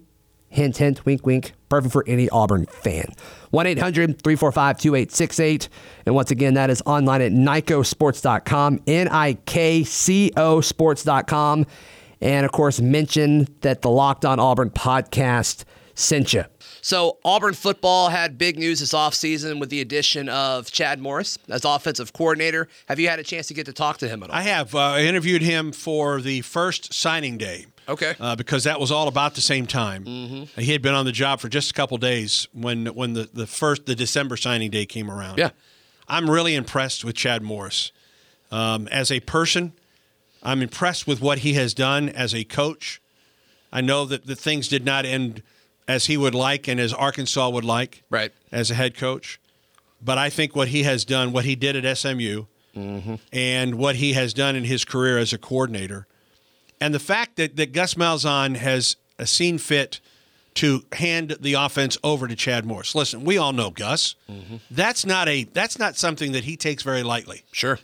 Hint, 0.49 0.77
hint, 0.77 1.05
wink, 1.07 1.25
wink. 1.25 1.53
Perfect 1.69 1.93
for 1.93 2.05
any 2.07 2.29
Auburn 2.29 2.67
fan. 2.67 3.13
1 3.51 3.67
800 3.67 4.23
345 4.23 4.79
2868. 4.79 5.69
And 6.07 6.15
once 6.15 6.31
again, 6.31 6.55
that 6.55 6.71
is 6.71 6.83
online 6.85 7.23
at 7.23 7.33
NikcoSports.com. 7.33 8.81
N 8.87 9.09
I 9.09 9.35
K 9.35 9.85
C 9.85 10.33
O 10.37 10.61
Sports.com. 10.61 11.67
And 12.21 12.45
of 12.45 12.53
course, 12.53 12.81
mention 12.81 13.49
that 13.61 13.83
the 13.83 13.91
Locked 13.91 14.25
On 14.25 14.39
Auburn 14.39 14.71
podcast 14.71 15.65
sent 15.95 16.33
you. 16.33 16.45
So, 16.83 17.19
Auburn 17.25 17.55
football 17.55 18.09
had 18.09 18.39
big 18.39 18.59
news 18.59 18.81
this 18.81 18.95
offseason 18.95 19.61
with 19.61 19.69
the 19.69 19.81
addition 19.81 20.29
of 20.31 20.71
Chad 20.71 20.99
Morris 20.99 21.39
as 21.49 21.65
offensive 21.65 22.13
coordinator. 22.13 22.69
Have 22.87 22.99
you 22.99 23.09
had 23.09 23.19
a 23.19 23.23
chance 23.23 23.49
to 23.49 23.55
get 23.55 23.67
to 23.67 23.73
talk 23.73 23.99
to 23.99 24.09
him 24.09 24.23
at 24.23 24.31
all? 24.31 24.37
I 24.37 24.43
have. 24.43 24.75
Uh, 24.75 24.79
I 24.79 25.03
interviewed 25.03 25.43
him 25.43 25.73
for 25.73 26.21
the 26.21 26.41
first 26.41 26.95
signing 26.95 27.37
day. 27.37 27.67
Okay. 27.89 28.15
Uh, 28.21 28.37
because 28.37 28.65
that 28.65 28.79
was 28.79 28.93
all 28.93 29.09
about 29.09 29.35
the 29.35 29.41
same 29.41 29.67
time. 29.67 30.05
Mm-hmm. 30.05 30.61
He 30.61 30.73
had 30.73 30.81
been 30.81 30.95
on 30.95 31.05
the 31.05 31.13
job 31.13 31.41
for 31.41 31.49
just 31.49 31.71
a 31.71 31.75
couple 31.75 31.99
days 31.99 32.47
when 32.53 32.87
when 32.87 33.15
the, 33.15 33.29
the 33.33 33.47
first 33.47 33.87
the 33.87 33.97
December 33.97 34.37
signing 34.37 34.71
day 34.71 34.87
came 34.87 35.11
around. 35.11 35.39
Yeah. 35.39 35.51
I'm 36.07 36.31
really 36.31 36.55
impressed 36.55 37.05
with 37.05 37.17
Chad 37.17 37.43
Morris 37.43 37.93
um, 38.51 38.89
as 38.89 39.11
a 39.11 39.21
person. 39.21 39.73
I'm 40.43 40.63
impressed 40.63 41.07
with 41.07 41.21
what 41.21 41.39
he 41.41 41.55
has 41.55 41.75
done 41.75 42.09
as 42.09 42.35
a 42.35 42.45
coach. 42.45 43.01
I 43.73 43.81
know 43.81 44.05
that 44.07 44.27
the 44.27 44.35
things 44.37 44.69
did 44.69 44.85
not 44.85 45.05
end 45.05 45.43
as 45.87 46.07
he 46.07 46.17
would 46.17 46.35
like 46.35 46.69
and 46.69 46.81
as 46.81 46.93
Arkansas 46.93 47.49
would 47.51 47.65
like, 47.65 48.03
Right. 48.11 48.33
as 48.53 48.71
a 48.71 48.75
head 48.75 48.97
coach. 48.97 49.39
But 50.03 50.17
I 50.19 50.31
think 50.31 50.57
what 50.57 50.69
he 50.69 50.83
has 50.85 51.05
done, 51.05 51.33
what 51.33 51.45
he 51.45 51.55
did 51.57 51.77
at 51.77 51.97
SMU, 51.99 52.47
Mm-hmm. 52.77 53.17
and 53.33 53.75
what 53.75 53.97
he 53.97 54.13
has 54.13 54.33
done 54.33 54.55
in 54.55 54.63
his 54.63 54.85
career 54.85 55.19
as 55.19 55.33
a 55.33 55.39
coordinator, 55.39 56.07
and 56.81 56.95
the 56.95 57.01
fact 57.01 57.35
that, 57.35 57.57
that 57.57 57.73
Gus 57.73 57.95
Malzahn 57.95 58.55
has 58.57 58.97
seen 59.25 59.59
fit 59.59 59.99
to 60.55 60.85
hand 60.93 61.37
the 61.41 61.55
offense 61.55 61.99
over 62.05 62.29
to 62.29 62.37
Chad 62.37 62.65
Morris. 62.65 62.95
Listen, 62.95 63.25
we 63.25 63.37
all 63.37 63.53
know 63.53 63.71
Gus. 63.71 64.15
Mm-hmm. 64.31 64.57
That's 64.71 65.05
not 65.05 65.29
a 65.29 65.45
that's 65.53 65.81
not 65.81 65.97
something 65.97 66.31
that 66.31 66.45
he 66.45 66.57
takes 66.57 66.85
very 66.85 67.03
lightly. 67.03 67.43
Sure. 67.51 67.81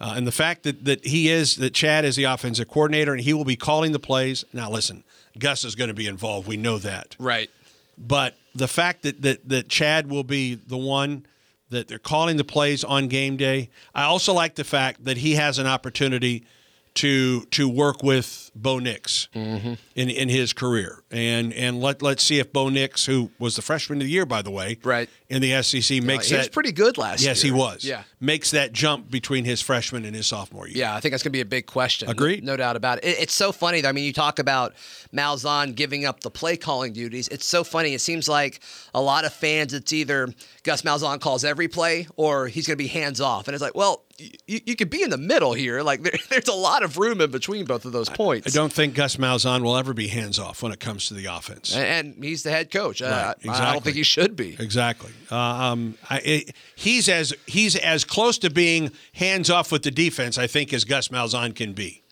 Uh, 0.00 0.14
and 0.16 0.26
the 0.26 0.32
fact 0.32 0.62
that, 0.62 0.84
that 0.84 1.04
he 1.04 1.28
is, 1.28 1.56
that 1.56 1.74
Chad 1.74 2.04
is 2.04 2.16
the 2.16 2.24
offensive 2.24 2.68
coordinator 2.68 3.12
and 3.12 3.20
he 3.20 3.32
will 3.32 3.44
be 3.44 3.56
calling 3.56 3.92
the 3.92 3.98
plays. 3.98 4.44
Now, 4.52 4.70
listen, 4.70 5.02
Gus 5.38 5.64
is 5.64 5.74
going 5.74 5.88
to 5.88 5.94
be 5.94 6.06
involved. 6.06 6.46
We 6.46 6.56
know 6.56 6.78
that. 6.78 7.16
Right. 7.18 7.50
But 7.96 8.36
the 8.54 8.68
fact 8.68 9.02
that, 9.02 9.22
that, 9.22 9.48
that 9.48 9.68
Chad 9.68 10.08
will 10.08 10.24
be 10.24 10.54
the 10.54 10.76
one 10.76 11.26
that 11.70 11.88
they're 11.88 11.98
calling 11.98 12.36
the 12.36 12.44
plays 12.44 12.84
on 12.84 13.08
game 13.08 13.36
day. 13.36 13.70
I 13.94 14.04
also 14.04 14.32
like 14.32 14.54
the 14.54 14.64
fact 14.64 15.04
that 15.04 15.18
he 15.18 15.34
has 15.34 15.58
an 15.58 15.66
opportunity 15.66 16.46
to 16.94 17.42
to 17.46 17.68
work 17.68 18.02
with 18.02 18.50
Bo 18.54 18.78
Nix 18.78 19.28
Mm-hmm. 19.34 19.74
in 19.94 20.10
in 20.10 20.28
his 20.28 20.52
career, 20.52 21.02
and 21.10 21.52
and 21.52 21.80
let 21.80 22.02
let's 22.02 22.22
see 22.24 22.38
if 22.38 22.52
Bo 22.52 22.68
Nix, 22.68 23.06
who 23.06 23.30
was 23.38 23.56
the 23.56 23.62
freshman 23.62 23.98
of 24.00 24.04
the 24.06 24.10
year 24.10 24.26
by 24.26 24.42
the 24.42 24.50
way, 24.50 24.78
Right. 24.82 25.08
in 25.28 25.40
the 25.42 25.62
SEC, 25.62 26.02
makes 26.02 26.28
he 26.28 26.34
that 26.34 26.38
was 26.40 26.48
pretty 26.48 26.72
good 26.72 26.98
last 26.98 27.22
Yes, 27.22 27.44
year. 27.44 27.52
he 27.52 27.58
was. 27.58 27.84
Yeah. 27.84 28.02
makes 28.20 28.50
that 28.50 28.72
jump 28.72 29.10
between 29.10 29.44
his 29.44 29.62
freshman 29.62 30.04
and 30.04 30.14
his 30.16 30.26
sophomore 30.26 30.66
year. 30.66 30.78
Yeah, 30.78 30.94
I 30.94 31.00
think 31.00 31.12
that's 31.12 31.22
going 31.22 31.30
to 31.30 31.36
be 31.36 31.40
a 31.40 31.44
big 31.44 31.66
question. 31.66 32.08
Agreed. 32.10 32.42
No, 32.42 32.52
no 32.52 32.56
doubt 32.56 32.76
about 32.76 32.98
it. 32.98 33.04
it. 33.04 33.18
It's 33.20 33.34
so 33.34 33.52
funny. 33.52 33.80
Though. 33.80 33.88
I 33.90 33.92
mean, 33.92 34.04
you 34.04 34.12
talk 34.12 34.38
about 34.40 34.74
Malzahn 35.14 35.74
giving 35.74 36.04
up 36.04 36.20
the 36.20 36.30
play 36.30 36.56
calling 36.56 36.92
duties. 36.92 37.28
It's 37.28 37.46
so 37.46 37.64
funny. 37.64 37.94
It 37.94 38.00
seems 38.00 38.28
like 38.28 38.60
a 38.94 39.00
lot 39.00 39.24
of 39.24 39.32
fans, 39.32 39.72
it's 39.72 39.92
either 39.92 40.28
Gus 40.64 40.82
Malzahn 40.82 41.20
calls 41.20 41.44
every 41.44 41.68
play 41.68 42.06
or 42.16 42.48
he's 42.48 42.66
going 42.66 42.76
to 42.76 42.82
be 42.82 42.88
hands 42.88 43.20
off. 43.20 43.46
And 43.48 43.54
it's 43.54 43.62
like, 43.62 43.74
well, 43.74 44.04
you, 44.18 44.60
you 44.66 44.76
could 44.76 44.90
be 44.90 45.02
in 45.02 45.10
the 45.10 45.16
middle 45.18 45.52
here. 45.52 45.82
Like, 45.82 46.02
there, 46.02 46.12
there's 46.30 46.48
a 46.48 46.52
lot 46.54 46.82
of 46.82 46.96
room 46.98 47.20
in 47.20 47.30
between 47.30 47.64
both 47.64 47.84
of 47.84 47.92
those 47.92 48.08
points. 48.08 48.46
I 48.46 48.50
don't 48.58 48.72
think 48.72 48.94
Gus 48.94 49.16
Malzahn 49.16 49.62
will 49.62 49.76
ever 49.76 49.94
be 49.94 50.08
hands 50.08 50.38
off 50.38 50.62
when 50.62 50.72
it 50.72 50.80
comes 50.80 51.08
to 51.08 51.14
the 51.14 51.26
offense. 51.26 51.74
And, 51.74 51.84
and 52.16 52.24
he's 52.24 52.42
the 52.42 52.50
head 52.50 52.70
coach. 52.70 53.00
Uh, 53.02 53.34
Right, 53.44 53.48
I- 53.56 53.68
I 53.68 53.72
don't 53.72 53.84
think 53.84 53.96
he 53.96 54.02
should 54.02 54.34
be. 54.36 54.56
Exactly. 54.58 55.12
Uh, 55.30 55.36
um, 55.36 55.94
I, 56.10 56.18
it, 56.24 56.52
he's 56.74 57.08
as 57.08 57.32
he's 57.46 57.76
as 57.76 58.04
close 58.04 58.38
to 58.38 58.50
being 58.50 58.90
hands 59.14 59.50
off 59.50 59.70
with 59.72 59.82
the 59.82 59.90
defense, 59.90 60.36
I 60.38 60.46
think, 60.46 60.72
as 60.72 60.84
Gus 60.84 61.08
Malzahn 61.08 61.54
can 61.54 61.72
be. 61.72 62.02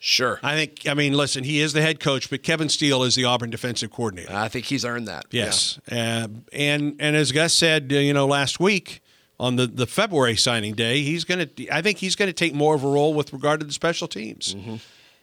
Sure. 0.00 0.38
I 0.42 0.54
think. 0.54 0.86
I 0.86 0.92
mean, 0.92 1.14
listen, 1.14 1.44
he 1.44 1.60
is 1.60 1.72
the 1.72 1.80
head 1.80 1.98
coach, 1.98 2.28
but 2.28 2.42
Kevin 2.42 2.68
Steele 2.68 3.04
is 3.04 3.14
the 3.14 3.24
Auburn 3.24 3.48
defensive 3.48 3.90
coordinator. 3.90 4.34
I 4.34 4.48
think 4.48 4.66
he's 4.66 4.84
earned 4.84 5.08
that. 5.08 5.24
yes, 5.30 5.78
uh, 5.90 6.28
and 6.52 6.96
and 7.00 7.16
as 7.16 7.32
Gus 7.32 7.54
said, 7.54 7.90
uh, 7.90 7.96
you 7.96 8.12
know, 8.12 8.26
last 8.26 8.60
week 8.60 9.00
on 9.40 9.56
the 9.56 9.66
the 9.66 9.86
February 9.86 10.36
signing 10.36 10.74
day, 10.74 11.02
he's 11.02 11.24
going 11.24 11.48
to. 11.48 11.68
I 11.68 11.82
think 11.82 11.98
he's 11.98 12.14
going 12.16 12.28
to 12.28 12.32
take 12.32 12.54
more 12.54 12.74
of 12.74 12.84
a 12.84 12.88
role 12.88 13.14
with 13.14 13.32
regard 13.32 13.60
to 13.60 13.66
the 13.66 13.72
special 13.72 14.06
teams. 14.08 14.54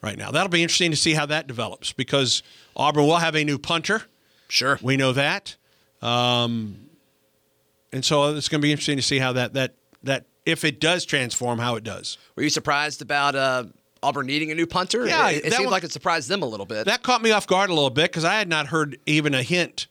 Right 0.02 0.18
now, 0.18 0.32
that'll 0.32 0.50
be 0.50 0.64
interesting 0.64 0.90
to 0.92 0.98
see 0.98 1.14
how 1.14 1.28
that 1.28 1.46
develops 1.48 1.94
because 1.94 2.42
Auburn 2.76 3.06
will 3.06 3.18
have 3.18 3.36
a 3.36 3.44
new 3.44 3.60
punter. 3.60 4.02
Sure. 4.50 4.80
We 4.82 4.98
know 4.98 5.14
that. 5.14 5.56
Um, 6.02 6.88
and 7.94 8.04
so 8.04 8.36
it's 8.36 8.50
going 8.50 8.62
to 8.62 8.66
be 8.66 8.72
interesting 8.72 8.98
to 8.98 9.04
see 9.04 9.20
how 9.20 9.34
that 9.34 9.54
that 9.54 9.76
that 10.04 10.26
if 10.46 10.64
it 10.66 10.80
does 10.80 11.06
transform, 11.06 11.60
how 11.60 11.76
it 11.76 11.84
does. 11.84 12.18
Were 12.36 12.44
you 12.44 12.50
surprised 12.50 13.02
about 13.04 13.36
uh, 13.36 13.66
Auburn 14.02 14.26
needing 14.26 14.50
a 14.52 14.56
new 14.56 14.66
punter? 14.66 15.06
Yeah, 15.06 15.30
it, 15.30 15.46
it 15.46 15.54
seemed 15.54 15.66
was- 15.66 15.72
like 15.72 15.84
it 15.84 15.92
surprised 15.92 16.28
them 16.30 16.42
a 16.42 16.48
little 16.48 16.66
bit. 16.66 16.86
That 16.86 17.04
caught 17.04 17.22
me 17.22 17.32
off 17.32 17.46
guard 17.46 17.70
a 17.70 17.74
little 17.74 17.90
bit 17.92 18.10
because 18.12 18.26
I 18.26 18.34
had 18.36 18.50
not 18.50 18.68
heard 18.68 18.98
even 19.06 19.34
a 19.36 19.44
hint 19.44 19.86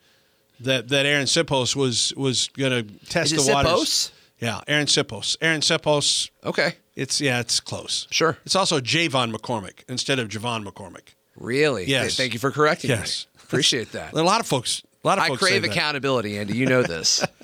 that 0.60 0.88
that 0.88 1.06
Arryn 1.06 1.24
Siposs 1.26 1.74
was 1.76 2.12
was 2.16 2.48
going 2.48 2.70
to 2.86 3.06
test 3.06 3.32
Is 3.32 3.42
it 3.42 3.46
the 3.50 3.54
waters. 3.54 3.70
Siposs? 3.72 4.10
Yeah, 4.38 4.60
Arryn 4.68 4.86
Siposs. 4.86 5.36
Arryn 5.38 5.60
Siposs. 5.60 6.30
okay. 6.44 6.74
It's 6.96 7.20
yeah, 7.20 7.40
it's 7.40 7.60
close. 7.60 8.06
Sure. 8.10 8.36
It's 8.44 8.54
also 8.56 8.80
Javon 8.80 9.34
McCormick 9.34 9.84
instead 9.88 10.18
of 10.18 10.28
Javon 10.28 10.64
McCormick. 10.66 11.14
Really? 11.36 11.86
Yes. 11.86 12.16
Thank 12.16 12.34
you 12.34 12.38
for 12.38 12.50
correcting 12.50 12.90
Yes. 12.90 13.26
me. 13.34 13.40
Appreciate 13.44 13.92
that. 13.92 14.12
A 14.12 14.22
lot 14.22 14.40
of 14.40 14.46
folks. 14.46 14.82
A 15.02 15.06
lot 15.06 15.16
of 15.18 15.24
I 15.24 15.28
folks 15.28 15.40
crave 15.42 15.64
accountability, 15.64 16.36
Andy. 16.38 16.56
You 16.56 16.66
know 16.66 16.82
this. 16.82 17.24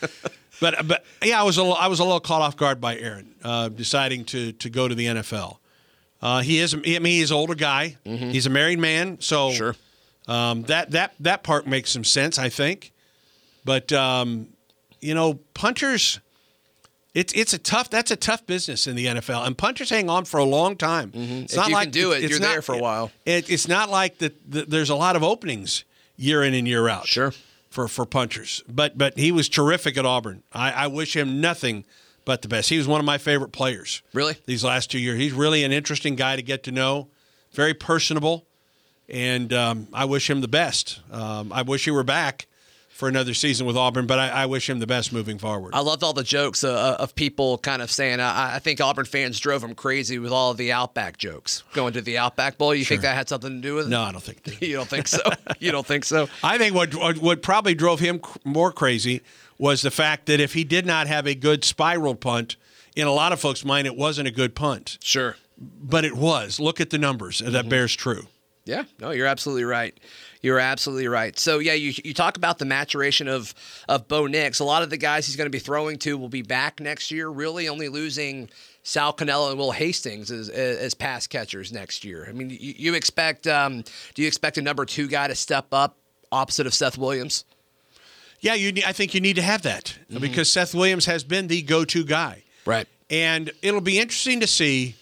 But 0.60 0.86
but 0.86 1.04
yeah, 1.22 1.40
I 1.40 1.42
was 1.42 1.56
a 1.58 1.62
little, 1.62 1.76
I 1.76 1.88
was 1.88 1.98
a 1.98 2.04
little 2.04 2.20
caught 2.20 2.40
off 2.40 2.56
guard 2.56 2.80
by 2.80 2.96
Arryn 2.96 3.26
uh, 3.42 3.68
deciding 3.68 4.24
to 4.26 4.52
to 4.52 4.70
go 4.70 4.86
to 4.86 4.94
the 4.94 5.06
NFL. 5.06 5.58
Uh, 6.22 6.40
he 6.40 6.58
is 6.60 6.74
I 6.74 6.78
mean 6.78 7.02
he's 7.04 7.32
an 7.32 7.36
older 7.36 7.56
guy. 7.56 7.96
He's 8.04 8.46
a 8.46 8.50
married 8.50 8.78
man, 8.78 9.20
so 9.20 9.48
Mm-hmm. 9.48 9.56
Sure. 9.56 9.76
Um, 10.28 10.62
that 10.64 10.90
that 10.92 11.14
that 11.20 11.42
part 11.42 11.66
makes 11.66 11.90
some 11.90 12.04
sense, 12.04 12.38
I 12.38 12.48
think. 12.48 12.92
But 13.64 13.92
um, 13.92 14.48
you 15.00 15.14
know, 15.14 15.34
punters. 15.54 16.20
It's 17.14 17.32
it's 17.34 17.52
a 17.52 17.58
tough 17.58 17.90
that's 17.90 18.10
a 18.10 18.16
tough 18.16 18.44
business 18.44 18.88
in 18.88 18.96
the 18.96 19.06
NFL, 19.06 19.46
and 19.46 19.56
punters 19.56 19.88
hang 19.90 20.10
on 20.10 20.24
for 20.24 20.38
a 20.38 20.44
long 20.44 20.76
time. 20.76 21.12
It's 21.14 21.54
Mm-hmm. 21.54 21.60
If 21.60 21.68
you 21.68 21.76
can 21.76 21.90
do 21.90 22.12
it, 22.12 22.28
you're 22.28 22.40
there 22.40 22.60
for 22.60 22.74
a 22.74 22.78
while. 22.78 23.12
It, 23.24 23.48
it's 23.48 23.68
not 23.68 23.88
like 23.88 24.18
that. 24.18 24.50
that 24.50 24.68
there's 24.68 24.90
a 24.90 24.96
lot 24.96 25.14
of 25.14 25.22
openings 25.22 25.84
year 26.16 26.42
in 26.42 26.54
and 26.54 26.66
year 26.66 26.88
out 26.88 27.06
Sure. 27.06 27.32
for 27.70 27.86
for 27.86 28.04
punchers. 28.04 28.64
But 28.68 28.98
but 28.98 29.16
he 29.16 29.30
was 29.30 29.48
terrific 29.48 29.96
at 29.96 30.04
Auburn. 30.04 30.42
I, 30.52 30.72
I 30.72 30.86
wish 30.88 31.14
him 31.14 31.40
nothing 31.40 31.84
but 32.24 32.42
the 32.42 32.48
best. 32.48 32.68
He 32.70 32.78
was 32.78 32.88
one 32.88 32.98
of 32.98 33.06
my 33.06 33.18
favorite 33.18 33.52
players. 33.52 34.02
Really? 34.12 34.36
These 34.46 34.64
last 34.64 34.90
two 34.90 34.98
years, 34.98 35.18
he's 35.20 35.32
really 35.32 35.62
an 35.62 35.70
interesting 35.70 36.16
guy 36.16 36.34
to 36.34 36.42
get 36.42 36.64
to 36.64 36.72
know. 36.72 37.06
Very 37.52 37.74
personable, 37.74 38.44
and 39.08 39.52
um, 39.52 39.88
I 39.92 40.04
wish 40.04 40.28
him 40.30 40.40
the 40.40 40.48
best. 40.48 41.00
Um, 41.10 41.52
I 41.52 41.62
wish 41.62 41.84
he 41.84 41.90
were 41.90 42.04
back 42.04 42.46
for 42.88 43.08
another 43.08 43.34
season 43.34 43.66
with 43.66 43.76
Auburn, 43.76 44.06
but 44.06 44.20
I, 44.20 44.28
I 44.28 44.46
wish 44.46 44.70
him 44.70 44.78
the 44.78 44.86
best 44.86 45.12
moving 45.12 45.36
forward. 45.36 45.74
I 45.74 45.80
loved 45.80 46.04
all 46.04 46.12
the 46.12 46.22
jokes 46.22 46.62
uh, 46.62 46.96
of 47.00 47.14
people 47.16 47.58
kind 47.58 47.82
of 47.82 47.90
saying, 47.90 48.20
I, 48.20 48.54
I 48.54 48.58
think 48.60 48.80
Auburn 48.80 49.04
fans 49.04 49.40
drove 49.40 49.64
him 49.64 49.74
crazy 49.74 50.20
with 50.20 50.30
all 50.30 50.54
the 50.54 50.70
Outback 50.70 51.18
jokes 51.18 51.64
going 51.72 51.92
to 51.94 52.00
the 52.00 52.18
Outback 52.18 52.56
Bowl. 52.56 52.72
You 52.72 52.84
think 52.84 53.02
that 53.02 53.16
had 53.16 53.28
something 53.28 53.50
to 53.50 53.60
do 53.60 53.74
with 53.74 53.86
it? 53.86 53.90
no, 53.90 54.00
I 54.02 54.12
don't 54.12 54.22
think. 54.22 54.44
That. 54.44 54.62
You 54.62 54.76
don't 54.76 54.88
think 54.88 55.08
so? 55.08 55.18
you 55.58 55.72
don't 55.72 55.84
think 55.86 56.04
so? 56.04 56.28
I 56.44 56.56
think 56.56 56.72
what, 56.74 56.94
what 56.94 57.18
what 57.18 57.42
probably 57.42 57.74
drove 57.74 57.98
him 57.98 58.20
more 58.44 58.70
crazy 58.70 59.22
was 59.58 59.82
the 59.82 59.90
fact 59.90 60.26
that 60.26 60.38
if 60.40 60.54
he 60.54 60.62
did 60.64 60.86
not 60.86 61.08
have 61.08 61.26
a 61.26 61.34
good 61.34 61.64
spiral 61.64 62.14
punt, 62.14 62.54
in 62.96 63.08
a 63.08 63.12
lot 63.12 63.32
of 63.32 63.40
folks' 63.40 63.64
mind, 63.64 63.88
it 63.88 63.96
wasn't 63.96 64.28
a 64.28 64.30
good 64.30 64.54
punt, 64.54 64.98
Sure. 65.02 65.36
but 65.58 66.04
it 66.04 66.14
was. 66.16 66.60
Look 66.60 66.80
at 66.80 66.90
the 66.90 66.98
numbers. 66.98 67.40
and 67.40 67.52
That 67.54 67.68
bears 67.68 67.94
true. 67.96 68.28
Yeah, 68.66 68.84
no, 68.98 69.10
you're 69.10 69.26
absolutely 69.26 69.64
right. 69.64 69.94
You're 70.40 70.58
absolutely 70.58 71.06
right. 71.06 71.38
So 71.38 71.58
yeah, 71.58 71.74
you, 71.74 71.92
you 72.02 72.14
talk 72.14 72.38
about 72.38 72.58
the 72.58 72.64
maturation 72.64 73.28
of 73.28 73.54
of 73.88 74.08
Bo 74.08 74.26
Nix. 74.26 74.58
A 74.58 74.64
lot 74.64 74.82
of 74.82 74.88
the 74.88 74.96
guys 74.96 75.26
he's 75.26 75.36
going 75.36 75.46
to 75.46 75.50
be 75.50 75.58
throwing 75.58 75.98
to 75.98 76.16
will 76.16 76.30
be 76.30 76.42
back 76.42 76.80
next 76.80 77.10
year. 77.10 77.28
Really, 77.28 77.68
only 77.68 77.90
losing 77.90 78.48
Sal 78.82 79.12
Cannella 79.12 79.50
and 79.50 79.58
Will 79.58 79.72
Hastings 79.72 80.30
as, 80.30 80.48
as 80.48 80.94
pass 80.94 81.26
catchers 81.26 81.72
next 81.72 82.04
year. 82.04 82.26
I 82.26 82.32
mean, 82.32 82.48
you, 82.50 82.74
you 82.76 82.94
expect? 82.94 83.46
Um, 83.46 83.84
do 84.14 84.22
you 84.22 84.28
expect 84.28 84.56
a 84.56 84.62
number 84.62 84.86
two 84.86 85.08
guy 85.08 85.28
to 85.28 85.34
step 85.34 85.66
up 85.72 85.98
opposite 86.32 86.66
of 86.66 86.72
Seth 86.72 86.96
Williams? 86.96 87.44
Yeah, 88.40 88.54
you. 88.54 88.82
I 88.86 88.92
think 88.92 89.14
you 89.14 89.20
need 89.20 89.36
to 89.36 89.42
have 89.42 89.62
that 89.62 89.98
because 90.08 90.50
Seth 90.50 90.74
Williams 90.74 91.04
has 91.04 91.22
been 91.22 91.48
the 91.48 91.60
go-to 91.62 92.04
guy. 92.04 92.44
Right. 92.64 92.86
And 93.10 93.50
it'll 93.60 93.82
be 93.82 93.98
interesting 93.98 94.40
to 94.40 94.46
see 94.46 94.96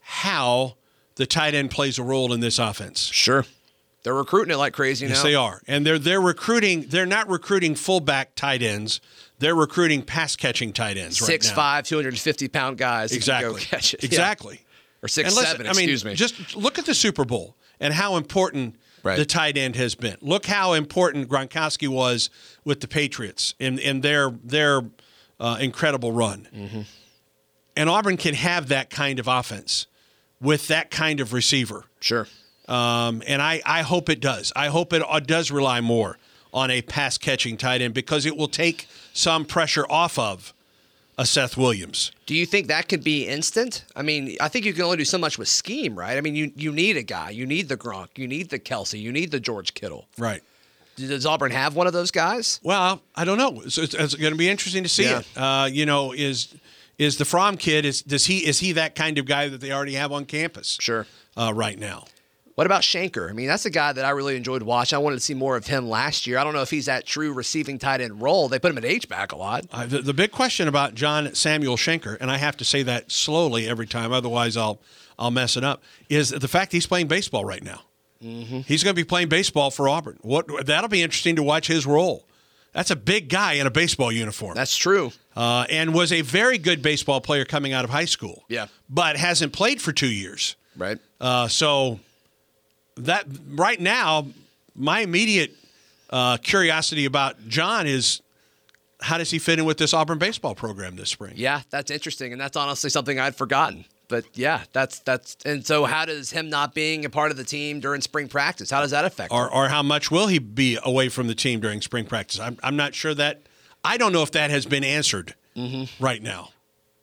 how 0.00 0.76
the 1.20 1.26
tight 1.26 1.54
end 1.54 1.70
plays 1.70 1.98
a 1.98 2.02
role 2.02 2.32
in 2.32 2.40
this 2.40 2.58
offense. 2.58 3.00
Sure. 3.12 3.44
They're 4.02 4.14
recruiting 4.14 4.54
it 4.54 4.56
like 4.56 4.72
crazy 4.72 5.06
Yes, 5.06 5.18
now. 5.18 5.22
they 5.24 5.34
are. 5.34 5.60
And 5.68 5.84
they're 5.86 5.98
they're 5.98 6.20
recruiting 6.20 6.86
they're 6.88 7.04
not 7.06 7.28
recruiting 7.28 7.74
fullback 7.74 8.34
tight 8.34 8.62
ends. 8.62 9.00
They're 9.38 9.54
recruiting 9.54 10.02
pass 10.02 10.36
catching 10.36 10.72
tight 10.72 10.96
ends 10.96 11.20
right 11.20 11.26
Six 11.26 11.48
now. 11.50 11.54
five, 11.56 11.84
250 11.84 12.48
pound 12.48 12.78
guys. 12.78 13.10
that 13.10 13.16
Exactly. 13.16 13.52
Go 13.52 13.58
catch 13.60 13.92
it. 13.94 14.02
Yeah. 14.02 14.06
Exactly. 14.08 14.60
Or 15.02 15.08
six 15.08 15.28
And 15.36 15.46
seven. 15.46 15.66
I 15.66 15.70
mean, 15.70 15.80
excuse 15.90 16.04
me. 16.04 16.14
Just 16.14 16.56
look 16.56 16.78
at 16.78 16.86
the 16.86 16.94
Super 16.94 17.24
Bowl 17.24 17.56
and 17.78 17.92
how 17.94 18.16
important 18.16 18.76
Right. 19.02 19.16
the 19.16 19.24
tight 19.24 19.56
end 19.56 19.76
has 19.76 19.94
been. 19.94 20.16
Look 20.20 20.44
how 20.44 20.74
important 20.74 21.26
Gronkowski 21.28 21.88
was 21.88 22.28
with 22.66 22.80
the 22.80 22.88
Patriots 22.88 23.54
in 23.58 23.78
in 23.78 24.00
their 24.02 24.30
their 24.44 24.82
uh, 25.38 25.56
incredible 25.60 26.12
run. 26.12 26.48
Mm-hmm. 26.54 26.80
And 27.76 27.88
Auburn 27.88 28.16
can 28.18 28.34
have 28.34 28.68
that 28.68 28.90
kind 28.90 29.18
of 29.18 29.26
offense 29.28 29.86
with 30.40 30.68
that 30.68 30.90
kind 30.90 31.20
of 31.20 31.32
receiver. 31.32 31.84
sure. 32.00 32.26
Um, 32.68 33.22
and 33.26 33.42
I, 33.42 33.60
I 33.66 33.82
hope 33.82 34.08
it 34.08 34.20
does. 34.20 34.52
I 34.54 34.68
hope 34.68 34.92
it 34.92 35.02
uh, 35.06 35.18
does 35.18 35.50
rely 35.50 35.80
more 35.80 36.18
on 36.54 36.70
a 36.70 36.82
pass 36.82 37.18
catching 37.18 37.56
tight 37.56 37.80
end 37.82 37.94
because 37.94 38.26
it 38.26 38.36
will 38.36 38.46
take 38.48 38.86
some 39.12 39.44
pressure 39.44 39.84
off 39.90 40.16
of 40.20 40.54
a 41.18 41.26
Seth 41.26 41.56
Williams. 41.56 42.12
Do 42.26 42.34
you 42.36 42.46
think 42.46 42.68
that 42.68 42.88
could 42.88 43.02
be 43.02 43.26
instant? 43.26 43.84
I 43.96 44.02
mean, 44.02 44.36
I 44.40 44.46
think 44.46 44.64
you 44.66 44.72
can 44.72 44.82
only 44.84 44.98
do 44.98 45.04
so 45.04 45.18
much 45.18 45.36
with 45.36 45.48
scheme, 45.48 45.98
right? 45.98 46.16
I 46.16 46.20
mean, 46.20 46.36
you, 46.36 46.52
you 46.54 46.70
need 46.70 46.96
a 46.96 47.02
guy. 47.02 47.30
You 47.30 47.44
need 47.44 47.68
the 47.68 47.76
Gronk. 47.76 48.10
You 48.16 48.28
need 48.28 48.50
the 48.50 48.58
Kelce. 48.60 49.00
You 49.00 49.10
need 49.10 49.32
the 49.32 49.40
George 49.40 49.74
Kittle. 49.74 50.06
Right. 50.16 50.40
Does 50.96 51.26
Auburn 51.26 51.50
have 51.50 51.74
one 51.74 51.88
of 51.88 51.92
those 51.92 52.10
guys? 52.12 52.60
Well, 52.62 53.02
I 53.16 53.24
don't 53.24 53.38
know. 53.38 53.62
It's, 53.64 53.78
it's, 53.78 53.94
it's 53.94 54.14
going 54.14 54.32
to 54.32 54.38
be 54.38 54.48
interesting 54.48 54.84
to 54.84 54.88
see 54.88 55.04
Yeah. 55.04 55.20
it. 55.20 55.26
Uh, 55.36 55.68
you 55.70 55.86
know, 55.86 56.12
is 56.12 56.54
is 57.00 57.16
the 57.16 57.24
Fromm 57.24 57.56
kid 57.56 57.86
is 57.86 58.02
does 58.02 58.26
he 58.26 58.46
is 58.46 58.60
he 58.60 58.72
that 58.72 58.94
kind 58.94 59.16
of 59.16 59.24
guy 59.24 59.48
that 59.48 59.60
they 59.60 59.72
already 59.72 59.94
have 59.94 60.12
on 60.12 60.26
campus? 60.26 60.76
Sure. 60.80 61.06
Uh, 61.36 61.52
right 61.54 61.78
now. 61.78 62.04
What 62.56 62.66
about 62.66 62.82
Shenker? 62.82 63.30
I 63.30 63.32
mean, 63.32 63.46
that's 63.46 63.64
a 63.64 63.70
guy 63.70 63.90
that 63.94 64.04
I 64.04 64.10
really 64.10 64.36
enjoyed 64.36 64.62
watching. 64.62 64.96
I 64.96 64.98
wanted 64.98 65.16
to 65.16 65.22
see 65.22 65.32
more 65.32 65.56
of 65.56 65.66
him 65.66 65.88
last 65.88 66.26
year. 66.26 66.36
I 66.36 66.44
don't 66.44 66.52
know 66.52 66.60
if 66.60 66.68
he's 66.68 66.86
that 66.86 67.06
true 67.06 67.32
receiving 67.32 67.78
tight 67.78 68.02
end 68.02 68.20
role. 68.20 68.48
They 68.48 68.58
put 68.58 68.70
him 68.70 68.76
at 68.76 68.84
H 68.84 69.08
back 69.08 69.32
a 69.32 69.36
lot. 69.36 69.64
Uh, 69.72 69.86
the, 69.86 70.02
the 70.02 70.12
big 70.12 70.30
question 70.30 70.68
about 70.68 70.94
John 70.94 71.34
Samuel 71.34 71.76
Shenker, 71.76 72.18
and 72.20 72.30
I 72.30 72.36
have 72.36 72.58
to 72.58 72.64
say 72.66 72.82
that 72.82 73.10
slowly 73.10 73.66
every 73.66 73.86
time, 73.86 74.12
otherwise 74.12 74.58
I'll 74.58 74.78
I'll 75.18 75.30
mess 75.30 75.56
it 75.56 75.64
up, 75.64 75.82
is 76.10 76.30
the 76.30 76.48
fact 76.48 76.72
he's 76.72 76.86
playing 76.86 77.08
baseball 77.08 77.46
right 77.46 77.64
now. 77.64 77.80
He's 78.20 78.84
going 78.84 78.94
to 78.94 79.00
be 79.00 79.04
playing 79.04 79.30
baseball 79.30 79.70
for 79.70 79.88
Auburn. 79.88 80.18
What 80.20 80.66
that'll 80.66 80.90
be 80.90 81.02
interesting 81.02 81.36
to 81.36 81.42
watch 81.42 81.66
his 81.66 81.86
role. 81.86 82.26
That's 82.72 82.90
a 82.90 82.96
big 82.96 83.28
guy 83.28 83.54
in 83.54 83.66
a 83.66 83.70
baseball 83.70 84.12
uniform, 84.12 84.54
That's 84.54 84.76
true. 84.76 85.12
Uh, 85.36 85.66
and 85.70 85.94
was 85.94 86.12
a 86.12 86.20
very 86.22 86.58
good 86.58 86.82
baseball 86.82 87.20
player 87.20 87.44
coming 87.44 87.72
out 87.72 87.84
of 87.84 87.90
high 87.90 88.04
school. 88.04 88.44
Yeah. 88.48 88.66
but 88.88 89.16
hasn't 89.16 89.52
played 89.52 89.80
for 89.80 89.92
two 89.92 90.10
years. 90.10 90.56
Right. 90.76 90.98
Uh, 91.20 91.48
so 91.48 92.00
that 92.96 93.26
right 93.50 93.80
now, 93.80 94.26
my 94.74 95.00
immediate 95.00 95.52
uh, 96.10 96.36
curiosity 96.38 97.04
about 97.04 97.48
John 97.48 97.86
is 97.86 98.22
how 99.02 99.18
does 99.18 99.30
he 99.30 99.38
fit 99.38 99.58
in 99.58 99.64
with 99.64 99.78
this 99.78 99.94
Auburn 99.94 100.18
baseball 100.18 100.54
program 100.54 100.96
this 100.96 101.10
spring? 101.10 101.32
Yeah, 101.36 101.62
that's 101.70 101.90
interesting, 101.90 102.32
and 102.32 102.40
that's 102.40 102.56
honestly 102.56 102.90
something 102.90 103.18
I'd 103.18 103.34
forgotten. 103.36 103.84
But 104.08 104.24
yeah, 104.34 104.64
that's 104.72 104.98
that's 105.00 105.36
and 105.44 105.64
so 105.64 105.84
how 105.84 106.04
does 106.04 106.30
him 106.32 106.50
not 106.50 106.74
being 106.74 107.04
a 107.04 107.10
part 107.10 107.30
of 107.30 107.36
the 107.36 107.44
team 107.44 107.80
during 107.80 108.00
spring 108.00 108.28
practice? 108.28 108.70
How 108.70 108.80
does 108.80 108.90
that 108.90 109.04
affect? 109.04 109.32
Or, 109.32 109.46
him? 109.46 109.50
or 109.54 109.68
how 109.68 109.82
much 109.82 110.10
will 110.10 110.26
he 110.26 110.38
be 110.38 110.78
away 110.84 111.08
from 111.08 111.28
the 111.28 111.34
team 111.34 111.60
during 111.60 111.80
spring 111.80 112.04
practice? 112.04 112.40
I'm, 112.40 112.58
I'm 112.62 112.76
not 112.76 112.94
sure 112.94 113.14
that. 113.14 113.42
I 113.84 113.96
don't 113.96 114.12
know 114.12 114.22
if 114.22 114.32
that 114.32 114.50
has 114.50 114.66
been 114.66 114.84
answered 114.84 115.34
mm-hmm. 115.56 116.02
right 116.02 116.22
now. 116.22 116.50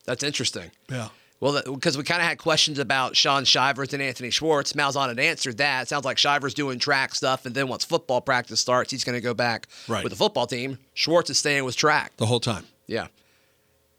That's 0.05 0.23
interesting. 0.23 0.71
Yeah. 0.89 1.09
Well, 1.39 1.61
because 1.71 1.97
we 1.97 2.03
kind 2.03 2.21
of 2.21 2.27
had 2.27 2.39
questions 2.39 2.79
about 2.79 3.15
Shaun 3.15 3.45
Shivers 3.45 3.93
and 3.93 4.01
Anthony 4.01 4.31
Schwartz. 4.31 4.73
Malzahn 4.73 5.09
had 5.09 5.19
answered 5.19 5.57
that. 5.57 5.83
It 5.83 5.87
sounds 5.89 6.03
like 6.03 6.17
Shivers 6.17 6.55
doing 6.55 6.79
track 6.79 7.13
stuff, 7.13 7.45
and 7.45 7.53
then 7.53 7.67
once 7.67 7.85
football 7.85 8.21
practice 8.21 8.59
starts, 8.59 8.89
he's 8.89 9.03
going 9.03 9.15
to 9.15 9.21
go 9.21 9.35
back 9.35 9.67
Right. 9.87 10.03
with 10.03 10.11
the 10.11 10.17
football 10.17 10.47
team. 10.47 10.79
Schwartz 10.95 11.29
is 11.29 11.37
staying 11.37 11.63
with 11.63 11.75
track. 11.75 12.13
The 12.17 12.25
whole 12.25 12.39
time. 12.39 12.65
Yeah. 12.87 13.07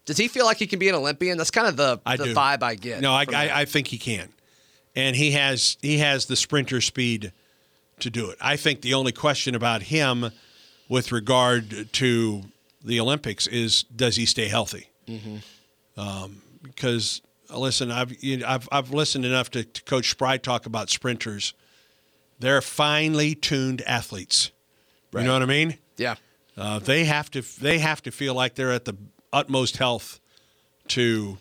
Does 0.05 0.17
he 0.17 0.27
feel 0.27 0.45
like 0.45 0.57
he 0.57 0.67
can 0.67 0.79
be 0.79 0.89
an 0.89 0.95
Olympian? 0.95 1.37
That's 1.37 1.51
kind 1.51 1.67
of 1.67 1.77
the, 1.77 2.01
I 2.05 2.17
the 2.17 2.25
do. 2.25 2.33
vibe 2.33 2.61
I 2.63 2.75
get. 2.75 2.99
No, 2.99 3.13
I. 3.13 3.25
I, 3.33 3.61
I 3.61 3.65
think 3.65 3.87
he 3.87 3.97
can, 3.97 4.29
and 4.95 5.15
he 5.15 5.31
has 5.31 5.77
he 5.81 5.99
has 5.99 6.25
the 6.25 6.35
sprinter 6.35 6.81
speed 6.81 7.31
to 7.99 8.09
do 8.09 8.31
it. 8.31 8.37
I 8.41 8.55
think 8.57 8.81
the 8.81 8.95
only 8.95 9.11
question 9.11 9.53
about 9.55 9.83
him, 9.83 10.31
with 10.89 11.11
regard 11.11 11.93
to 11.93 12.43
the 12.83 12.99
Olympics, 12.99 13.47
is 13.47 13.83
does 13.83 14.15
he 14.15 14.25
stay 14.25 14.47
healthy? 14.47 14.89
Um, 15.97 16.41
because 16.63 17.21
uh, 17.49 17.59
listen, 17.59 17.91
I've 17.91 18.21
you 18.23 18.37
know, 18.37 18.47
I've 18.47 18.69
I've 18.71 18.91
listened 18.91 19.25
enough 19.25 19.49
to, 19.51 19.63
to 19.63 19.83
Coach 19.83 20.09
Spry 20.11 20.37
talk 20.37 20.65
about 20.65 20.89
sprinters. 20.89 21.53
They're 22.39 22.61
finely 22.61 23.35
tuned 23.35 23.81
athletes. 23.81 24.51
You 25.13 25.27
know 25.27 25.33
what 25.33 25.41
I 25.41 25.45
mean? 25.45 25.77
yeah. 25.97 26.15
Uh, 26.55 26.77
they 26.77 27.05
have 27.05 27.31
to 27.31 27.41
they 27.61 27.79
have 27.79 28.01
to 28.03 28.11
feel 28.11 28.33
like 28.33 28.55
they're 28.55 28.71
at 28.71 28.85
the 28.85 28.95
utmost 29.31 29.77
health 29.77 30.19
to 30.89 31.37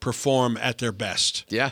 perform 0.00 0.56
at 0.58 0.78
their 0.78 0.92
best. 0.92 1.44
Yeah. 1.48 1.70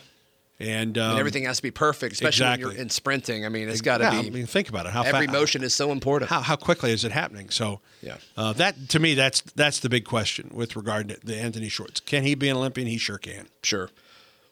And, 0.61 0.97
um, 0.99 1.11
and 1.11 1.19
everything 1.19 1.45
has 1.45 1.57
to 1.57 1.63
be 1.63 1.73
perfect, 1.73 2.13
especially 2.15 2.47
when 2.47 2.61
you're 2.61 2.73
in 2.73 2.89
sprinting. 2.89 3.45
I 3.45 3.49
mean, 3.49 3.69
it's 3.69 3.81
got 3.81 3.99
to 3.99 4.05
yeah, 4.05 4.23
be. 4.23 4.27
I 4.29 4.31
mean, 4.31 4.47
think 4.47 4.69
about 4.69 4.87
it. 4.87 4.93
How 4.93 5.03
every 5.03 5.27
fa- 5.27 5.33
motion 5.33 5.65
is 5.65 5.75
so 5.75 5.91
important. 5.91 6.31
How, 6.31 6.41
how 6.41 6.55
quickly 6.55 6.93
is 6.93 7.05
it 7.05 7.11
happening? 7.11 7.51
So, 7.51 7.81
Yeah. 8.03 8.19
uh, 8.37 8.53
that 8.55 8.89
to 8.91 9.01
me, 9.01 9.15
that's 9.15 9.41
that's 9.41 9.81
the 9.81 9.89
big 9.89 10.05
question 10.05 10.51
with 10.55 10.77
regard 10.77 11.09
to 11.09 11.19
the 11.25 11.37
Anthony 11.37 11.69
Schwartz. 11.69 11.99
Can 11.99 12.23
he 12.23 12.37
be 12.37 12.49
an 12.49 12.57
Olympian? 12.57 12.87
He 12.87 12.99
sure 12.99 13.19
can. 13.19 13.49
Sure. 13.65 13.91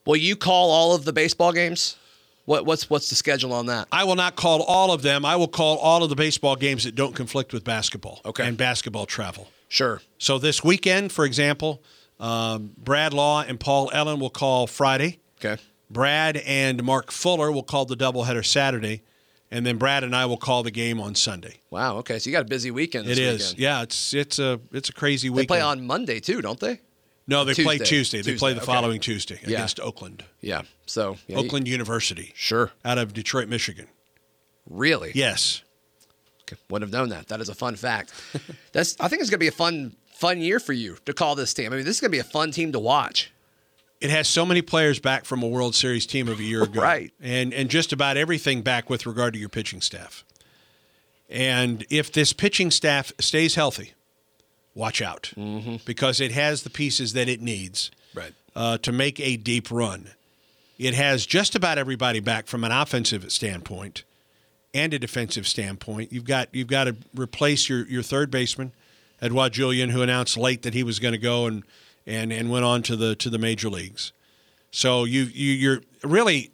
Will 0.04 0.16
you 0.16 0.34
call 0.34 0.70
all 0.70 0.94
of 0.94 1.04
the 1.04 1.12
baseball 1.12 1.52
games? 1.52 1.96
What, 2.44 2.66
what's 2.66 2.90
what's 2.90 3.08
the 3.08 3.14
schedule 3.14 3.52
on 3.52 3.66
that? 3.66 3.86
I 3.92 4.02
will 4.02 4.16
not 4.16 4.34
call 4.34 4.62
all 4.62 4.90
of 4.90 5.02
them. 5.02 5.24
I 5.24 5.36
will 5.36 5.46
call 5.46 5.78
all 5.78 6.02
of 6.02 6.10
the 6.10 6.16
baseball 6.16 6.56
games 6.56 6.82
that 6.82 6.96
don't 6.96 7.14
conflict 7.14 7.52
with 7.52 7.62
basketball. 7.62 8.20
Okay. 8.24 8.48
And 8.48 8.56
basketball 8.56 9.06
travel. 9.06 9.48
Sure. 9.68 10.02
So 10.18 10.38
this 10.38 10.64
weekend, 10.64 11.12
for 11.12 11.24
example, 11.24 11.80
um, 12.18 12.72
Brad 12.76 13.14
Law 13.14 13.42
and 13.42 13.60
Paul 13.60 13.90
Ellen 13.94 14.18
will 14.18 14.30
call 14.30 14.66
Friday. 14.66 15.20
Okay. 15.38 15.62
Brad 15.92 16.36
and 16.38 16.82
Mark 16.82 17.10
Fuller 17.12 17.52
will 17.52 17.62
call 17.62 17.84
the 17.84 17.96
doubleheader 17.96 18.44
Saturday, 18.44 19.02
and 19.50 19.66
then 19.66 19.76
Brad 19.76 20.04
and 20.04 20.16
I 20.16 20.24
will 20.26 20.36
call 20.38 20.62
the 20.62 20.70
game 20.70 21.00
on 21.00 21.14
Sunday. 21.14 21.58
Wow. 21.70 21.96
Okay. 21.98 22.18
So 22.18 22.30
you 22.30 22.36
got 22.36 22.42
a 22.42 22.48
busy 22.48 22.70
weekend. 22.70 23.06
This 23.06 23.18
It 23.18 23.22
is, 23.24 23.40
weekend. 23.42 23.58
yeah. 23.58 23.82
It's 23.82 24.14
it's 24.14 24.38
a 24.38 24.60
it's 24.72 24.88
a 24.88 24.92
crazy 24.92 25.28
weekend. 25.30 25.42
They 25.44 25.46
play 25.54 25.60
on 25.60 25.86
Monday 25.86 26.20
too, 26.20 26.40
don't 26.40 26.58
they? 26.60 26.80
no, 27.28 27.44
they 27.44 27.54
play 27.54 27.78
Tuesday. 27.78 28.18
Tuesday. 28.18 28.22
They 28.22 28.36
play 28.38 28.52
the 28.52 28.60
okay. 28.62 28.66
following 28.66 29.00
Tuesday 29.00 29.38
Yeah. 29.42 29.56
against 29.58 29.78
Oakland, 29.80 30.24
Yeah. 30.40 30.62
So 30.86 31.18
yeah, 31.28 31.38
you- 31.38 31.44
Oakland 31.44 31.68
University, 31.68 32.32
Sure. 32.34 32.72
out 32.84 32.98
of 32.98 33.12
Detroit, 33.12 33.48
Michigan. 33.48 33.86
Really? 34.68 35.12
Yes, 35.14 35.62
Okay. 36.42 36.56
Wouldn't 36.68 36.92
have 36.92 36.98
known 37.00 37.08
that. 37.10 37.28
That 37.28 37.40
is 37.40 37.48
a 37.48 37.54
fun 37.54 37.76
fact. 37.76 38.12
That's. 38.72 38.96
I 38.98 39.08
think 39.08 39.20
it's 39.22 39.30
gonna 39.30 39.38
be 39.38 39.46
a 39.48 39.52
fun 39.52 39.94
fun 40.14 40.40
year 40.40 40.58
for 40.60 40.72
you 40.72 40.96
to 41.06 41.12
call 41.12 41.34
this 41.34 41.54
team. 41.54 41.72
I 41.72 41.76
mean, 41.76 41.84
this 41.84 41.96
is 41.96 42.00
gonna 42.00 42.10
be 42.10 42.18
a 42.18 42.24
fun 42.24 42.50
team 42.50 42.72
to 42.72 42.78
watch. 42.80 43.30
It 44.02 44.10
has 44.10 44.26
so 44.28 44.44
many 44.44 44.62
players 44.62 44.98
back 44.98 45.24
from 45.24 45.42
a 45.42 45.46
World 45.46 45.74
Series 45.74 46.06
team 46.06 46.28
of 46.28 46.40
a 46.40 46.42
year 46.42 46.62
ago, 46.64 46.80
Right. 46.80 47.12
And 47.20 47.54
and 47.54 47.70
just 47.70 47.92
about 47.92 48.16
everything 48.16 48.62
back 48.62 48.90
with 48.90 49.06
regard 49.06 49.32
to 49.34 49.38
your 49.38 49.48
pitching 49.48 49.80
staff. 49.80 50.24
And 51.30 51.86
if 51.88 52.12
this 52.12 52.32
pitching 52.32 52.70
staff 52.70 53.12
stays 53.20 53.54
healthy, 53.54 53.92
watch 54.74 55.00
out 55.00 55.32
because 55.86 56.20
it 56.20 56.32
has 56.32 56.62
the 56.62 56.70
pieces 56.70 57.12
that 57.14 57.28
it 57.28 57.40
needs. 57.40 57.90
Right. 58.14 58.34
uh, 58.54 58.76
to 58.78 58.92
make 58.92 59.18
a 59.20 59.36
deep 59.38 59.70
run. 59.70 60.10
It 60.78 60.92
has 60.94 61.24
just 61.24 61.54
about 61.54 61.78
everybody 61.78 62.20
back 62.20 62.46
from 62.46 62.64
an 62.64 62.72
offensive 62.72 63.30
standpoint, 63.32 64.02
and 64.74 64.92
a 64.92 64.98
defensive 64.98 65.46
standpoint. 65.46 66.12
You've 66.12 66.24
got 66.24 66.48
you've 66.52 66.66
got 66.66 66.84
to 66.84 66.96
replace 67.16 67.68
your 67.68 67.86
your 67.86 68.02
third 68.02 68.30
baseman, 68.30 68.72
Edouard 69.20 69.52
Julien, 69.52 69.90
who 69.90 70.02
announced 70.02 70.36
late 70.36 70.62
that 70.62 70.74
he 70.74 70.82
was 70.82 70.98
going 70.98 71.12
to 71.12 71.18
go 71.18 71.46
and 71.46 71.62
and 72.06 72.32
and 72.32 72.50
went 72.50 72.64
on 72.64 72.82
to 72.82 72.96
the 72.96 73.14
to 73.16 73.30
the 73.30 73.38
major 73.38 73.68
leagues. 73.70 74.12
So 74.70 75.04
you 75.04 75.24
you 75.24 75.52
you're 75.52 75.80
really 76.02 76.50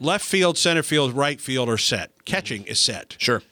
left 0.00 0.24
field, 0.24 0.58
center 0.58 0.82
field, 0.82 1.12
right 1.12 1.40
field 1.40 1.68
are 1.68 1.78
set. 1.78 2.10
Catching 2.24 2.64
is 2.64 2.78
set. 2.78 3.16
Sure. 3.18 3.42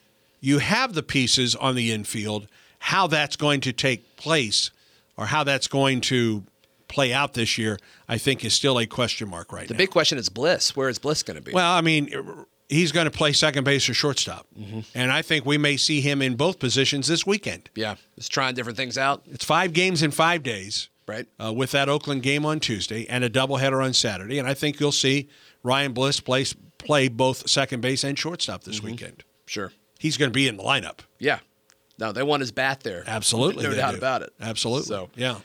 You 0.40 0.59
have 0.59 0.94
the 0.94 1.03
pieces 1.03 1.55
on 1.55 1.75
the 1.75 1.92
infield. 1.92 2.48
How 2.81 3.07
that's 3.07 3.37
going 3.37 3.61
to 3.61 3.72
take 3.72 4.16
place, 4.16 4.72
or 5.16 5.27
how 5.27 5.44
that's 5.44 5.68
going 5.68 6.01
to 6.03 6.42
play 6.88 7.12
out 7.12 7.33
this 7.35 7.57
year, 7.57 7.79
I 8.09 8.18
think 8.18 8.44
is 8.44 8.55
still 8.55 8.79
a 8.79 8.87
question 8.87 9.29
mark 9.29 9.53
right 9.53 9.68
The 9.68 9.75
now. 9.75 9.79
big 9.79 9.90
question 9.90 10.18
is 10.18 10.29
Bliss. 10.29 10.75
Where 10.75 10.88
is 10.88 10.98
Bliss 10.98 11.22
going 11.22 11.37
to 11.37 11.42
be? 11.42 11.53
Well, 11.53 11.72
I 11.72 11.81
mean, 11.81 12.12
he's 12.68 12.90
going 12.90 13.05
to 13.05 13.11
play 13.12 13.33
second 13.33 13.62
base 13.64 13.88
or 13.88 13.94
shortstop, 13.94 14.46
Mm-hmm. 14.59 14.81
and 14.96 15.12
I 15.12 15.22
think 15.22 15.46
we 15.46 15.59
may 15.59 15.77
see 15.77 16.01
him 16.01 16.20
in 16.20 16.35
both 16.35 16.59
positions 16.59 17.07
this 17.07 17.25
weekend. 17.25 17.70
yeah, 17.77 17.94
just 18.16 18.33
trying 18.33 18.55
different 18.57 18.77
things 18.77 18.98
out. 18.98 19.22
It's 19.31 19.44
five 19.44 19.72
games 19.72 20.03
in 20.03 20.11
five 20.11 20.42
days, 20.42 20.88
Right. 21.06 21.26
Uh, 21.42 21.52
with 21.52 21.72
that 21.72 21.88
Oakland 21.88 22.22
game 22.22 22.46
on 22.46 22.60
Tuesday 22.60 23.06
and 23.08 23.24
a 23.24 23.28
doubleheader 23.30 23.84
on 23.84 23.92
Saturday, 23.92 24.38
and 24.38 24.46
I 24.48 24.54
think 24.54 24.78
you'll 24.78 24.92
see 24.92 25.28
Ryan 25.62 25.92
Bliss 25.92 26.20
play 26.20 26.44
play 26.78 27.08
both 27.08 27.48
second 27.50 27.80
base 27.80 28.04
and 28.04 28.18
shortstop 28.18 28.64
this 28.64 28.82
weekend. 28.82 29.24
Sure. 29.46 29.72
He's 29.98 30.16
going 30.16 30.30
to 30.30 30.34
be 30.34 30.48
in 30.48 30.56
the 30.56 30.62
lineup. 30.62 31.00
Yeah. 31.18 31.38
No, 31.98 32.10
they 32.12 32.22
want 32.22 32.40
his 32.40 32.50
bat 32.52 32.80
there. 32.82 33.04
Absolutely, 33.06 33.64
No 33.64 33.70
they 33.70 33.76
doubt 33.76 33.92
do. 33.92 33.98
about 33.98 34.22
it. 34.22 34.32
Absolutely. 34.40 34.86
So- 34.86 35.10
yeah, 35.14 35.36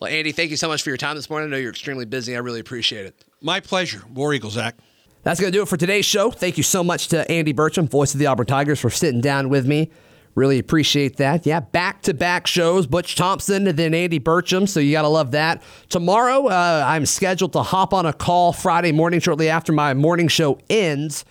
Well, 0.00 0.10
Andy, 0.10 0.32
thank 0.32 0.50
you 0.50 0.56
so 0.56 0.68
much 0.68 0.82
for 0.82 0.90
your 0.90 0.96
time 0.96 1.16
this 1.16 1.28
morning. 1.28 1.48
I 1.48 1.50
know 1.52 1.56
you're 1.58 1.70
extremely 1.70 2.04
busy. 2.06 2.34
I 2.36 2.38
really 2.38 2.60
appreciate 2.60 3.06
it. 3.06 3.24
my 3.42 3.60
pleasure. 3.60 4.02
War 4.12 4.32
Eagle, 4.32 4.50
Zach. 4.50 4.76
That's 5.22 5.40
going 5.40 5.52
to 5.52 5.58
do 5.58 5.62
it 5.62 5.68
for 5.68 5.76
today's 5.76 6.06
show. 6.06 6.30
Thank 6.30 6.56
you 6.56 6.62
so 6.62 6.84
much 6.84 7.08
to 7.08 7.28
Andy 7.30 7.52
Burcham, 7.52 7.90
voice 7.90 8.14
of 8.14 8.20
the 8.20 8.26
Auburn 8.26 8.46
Tigers, 8.46 8.78
for 8.80 8.90
sitting 8.90 9.20
down 9.20 9.48
with 9.48 9.66
me. 9.66 9.90
Really 10.36 10.58
appreciate 10.58 11.16
that. 11.16 11.46
Yeah, 11.46 11.60
back 11.60 12.02
to 12.02 12.12
back 12.12 12.46
shows 12.46 12.86
Butch 12.86 13.16
Thompson 13.16 13.66
and 13.66 13.78
then 13.78 13.94
Andy 13.94 14.20
Burcham. 14.20 14.68
So 14.68 14.80
you 14.80 14.92
got 14.92 15.02
to 15.02 15.08
love 15.08 15.30
that. 15.30 15.62
Tomorrow, 15.88 16.48
uh, 16.48 16.84
I'm 16.86 17.06
scheduled 17.06 17.54
to 17.54 17.62
hop 17.62 17.94
on 17.94 18.04
a 18.04 18.12
call 18.12 18.52
Friday 18.52 18.92
morning, 18.92 19.18
shortly 19.18 19.48
after 19.48 19.72
my 19.72 19.94
morning 19.94 20.28
show 20.28 20.58
ends, 20.68 21.24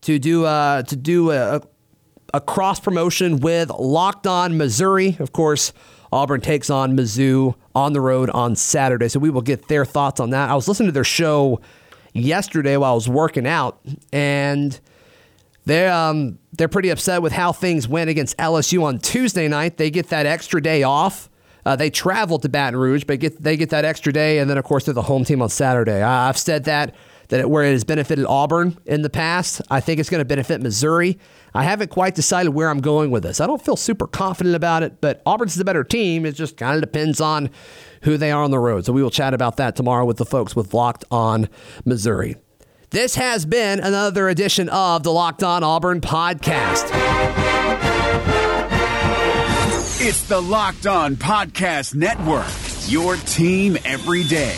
to 0.00 0.18
do 0.18 0.46
uh, 0.46 0.82
to 0.84 0.96
do 0.96 1.32
a, 1.32 1.60
a 2.32 2.40
cross 2.40 2.80
promotion 2.80 3.40
with 3.40 3.68
Locked 3.68 4.26
On 4.26 4.56
Missouri. 4.56 5.18
Of 5.20 5.32
course, 5.32 5.74
Auburn 6.10 6.40
takes 6.40 6.70
on 6.70 6.96
Mizzou 6.96 7.54
on 7.74 7.92
the 7.92 8.00
road 8.00 8.30
on 8.30 8.56
Saturday. 8.56 9.08
So 9.08 9.20
we 9.20 9.28
will 9.28 9.42
get 9.42 9.68
their 9.68 9.84
thoughts 9.84 10.18
on 10.18 10.30
that. 10.30 10.48
I 10.48 10.54
was 10.54 10.66
listening 10.66 10.88
to 10.88 10.92
their 10.92 11.04
show 11.04 11.60
yesterday 12.14 12.78
while 12.78 12.92
I 12.92 12.94
was 12.94 13.06
working 13.06 13.46
out, 13.46 13.80
and 14.14 14.80
they're 15.66 15.92
um, 15.92 16.38
they're 16.60 16.68
pretty 16.68 16.90
upset 16.90 17.22
with 17.22 17.32
how 17.32 17.52
things 17.52 17.88
went 17.88 18.10
against 18.10 18.36
LSU 18.36 18.82
on 18.82 18.98
Tuesday 18.98 19.48
night. 19.48 19.78
They 19.78 19.90
get 19.90 20.10
that 20.10 20.26
extra 20.26 20.62
day 20.62 20.82
off. 20.82 21.30
Uh, 21.64 21.74
they 21.74 21.88
travel 21.88 22.38
to 22.38 22.50
Baton 22.50 22.78
Rouge, 22.78 23.04
but 23.04 23.18
get 23.18 23.42
they 23.42 23.56
get 23.56 23.70
that 23.70 23.86
extra 23.86 24.12
day, 24.12 24.38
and 24.38 24.50
then 24.50 24.58
of 24.58 24.64
course 24.64 24.84
they're 24.84 24.92
the 24.92 25.00
home 25.00 25.24
team 25.24 25.40
on 25.40 25.48
Saturday. 25.48 26.02
I, 26.02 26.28
I've 26.28 26.36
said 26.36 26.64
that 26.64 26.94
that 27.28 27.40
it, 27.40 27.48
where 27.48 27.64
it 27.64 27.72
has 27.72 27.84
benefited 27.84 28.26
Auburn 28.26 28.76
in 28.84 29.00
the 29.00 29.08
past, 29.08 29.62
I 29.70 29.80
think 29.80 30.00
it's 30.00 30.10
going 30.10 30.20
to 30.20 30.26
benefit 30.26 30.60
Missouri. 30.60 31.18
I 31.54 31.62
haven't 31.62 31.88
quite 31.88 32.14
decided 32.14 32.50
where 32.50 32.68
I'm 32.68 32.82
going 32.82 33.10
with 33.10 33.22
this. 33.22 33.40
I 33.40 33.46
don't 33.46 33.64
feel 33.64 33.76
super 33.76 34.06
confident 34.06 34.54
about 34.54 34.82
it, 34.82 35.00
but 35.00 35.22
Auburn's 35.24 35.54
the 35.54 35.64
better 35.64 35.82
team. 35.82 36.26
It 36.26 36.32
just 36.32 36.58
kind 36.58 36.74
of 36.74 36.82
depends 36.82 37.22
on 37.22 37.48
who 38.02 38.18
they 38.18 38.32
are 38.32 38.42
on 38.42 38.50
the 38.50 38.58
road. 38.58 38.84
So 38.84 38.92
we 38.92 39.02
will 39.02 39.10
chat 39.10 39.32
about 39.32 39.56
that 39.56 39.76
tomorrow 39.76 40.04
with 40.04 40.18
the 40.18 40.26
folks 40.26 40.54
with 40.54 40.74
Locked 40.74 41.06
On 41.10 41.48
Missouri. 41.86 42.36
This 42.90 43.14
has 43.14 43.46
been 43.46 43.78
another 43.78 44.28
edition 44.28 44.68
of 44.68 45.04
the 45.04 45.12
Locked 45.12 45.44
On 45.44 45.62
Auburn 45.62 46.00
podcast. 46.00 46.90
It's 50.00 50.26
the 50.26 50.42
Locked 50.42 50.88
On 50.88 51.14
Podcast 51.14 51.94
Network, 51.94 52.48
your 52.90 53.14
team 53.14 53.78
every 53.84 54.24
day. 54.24 54.56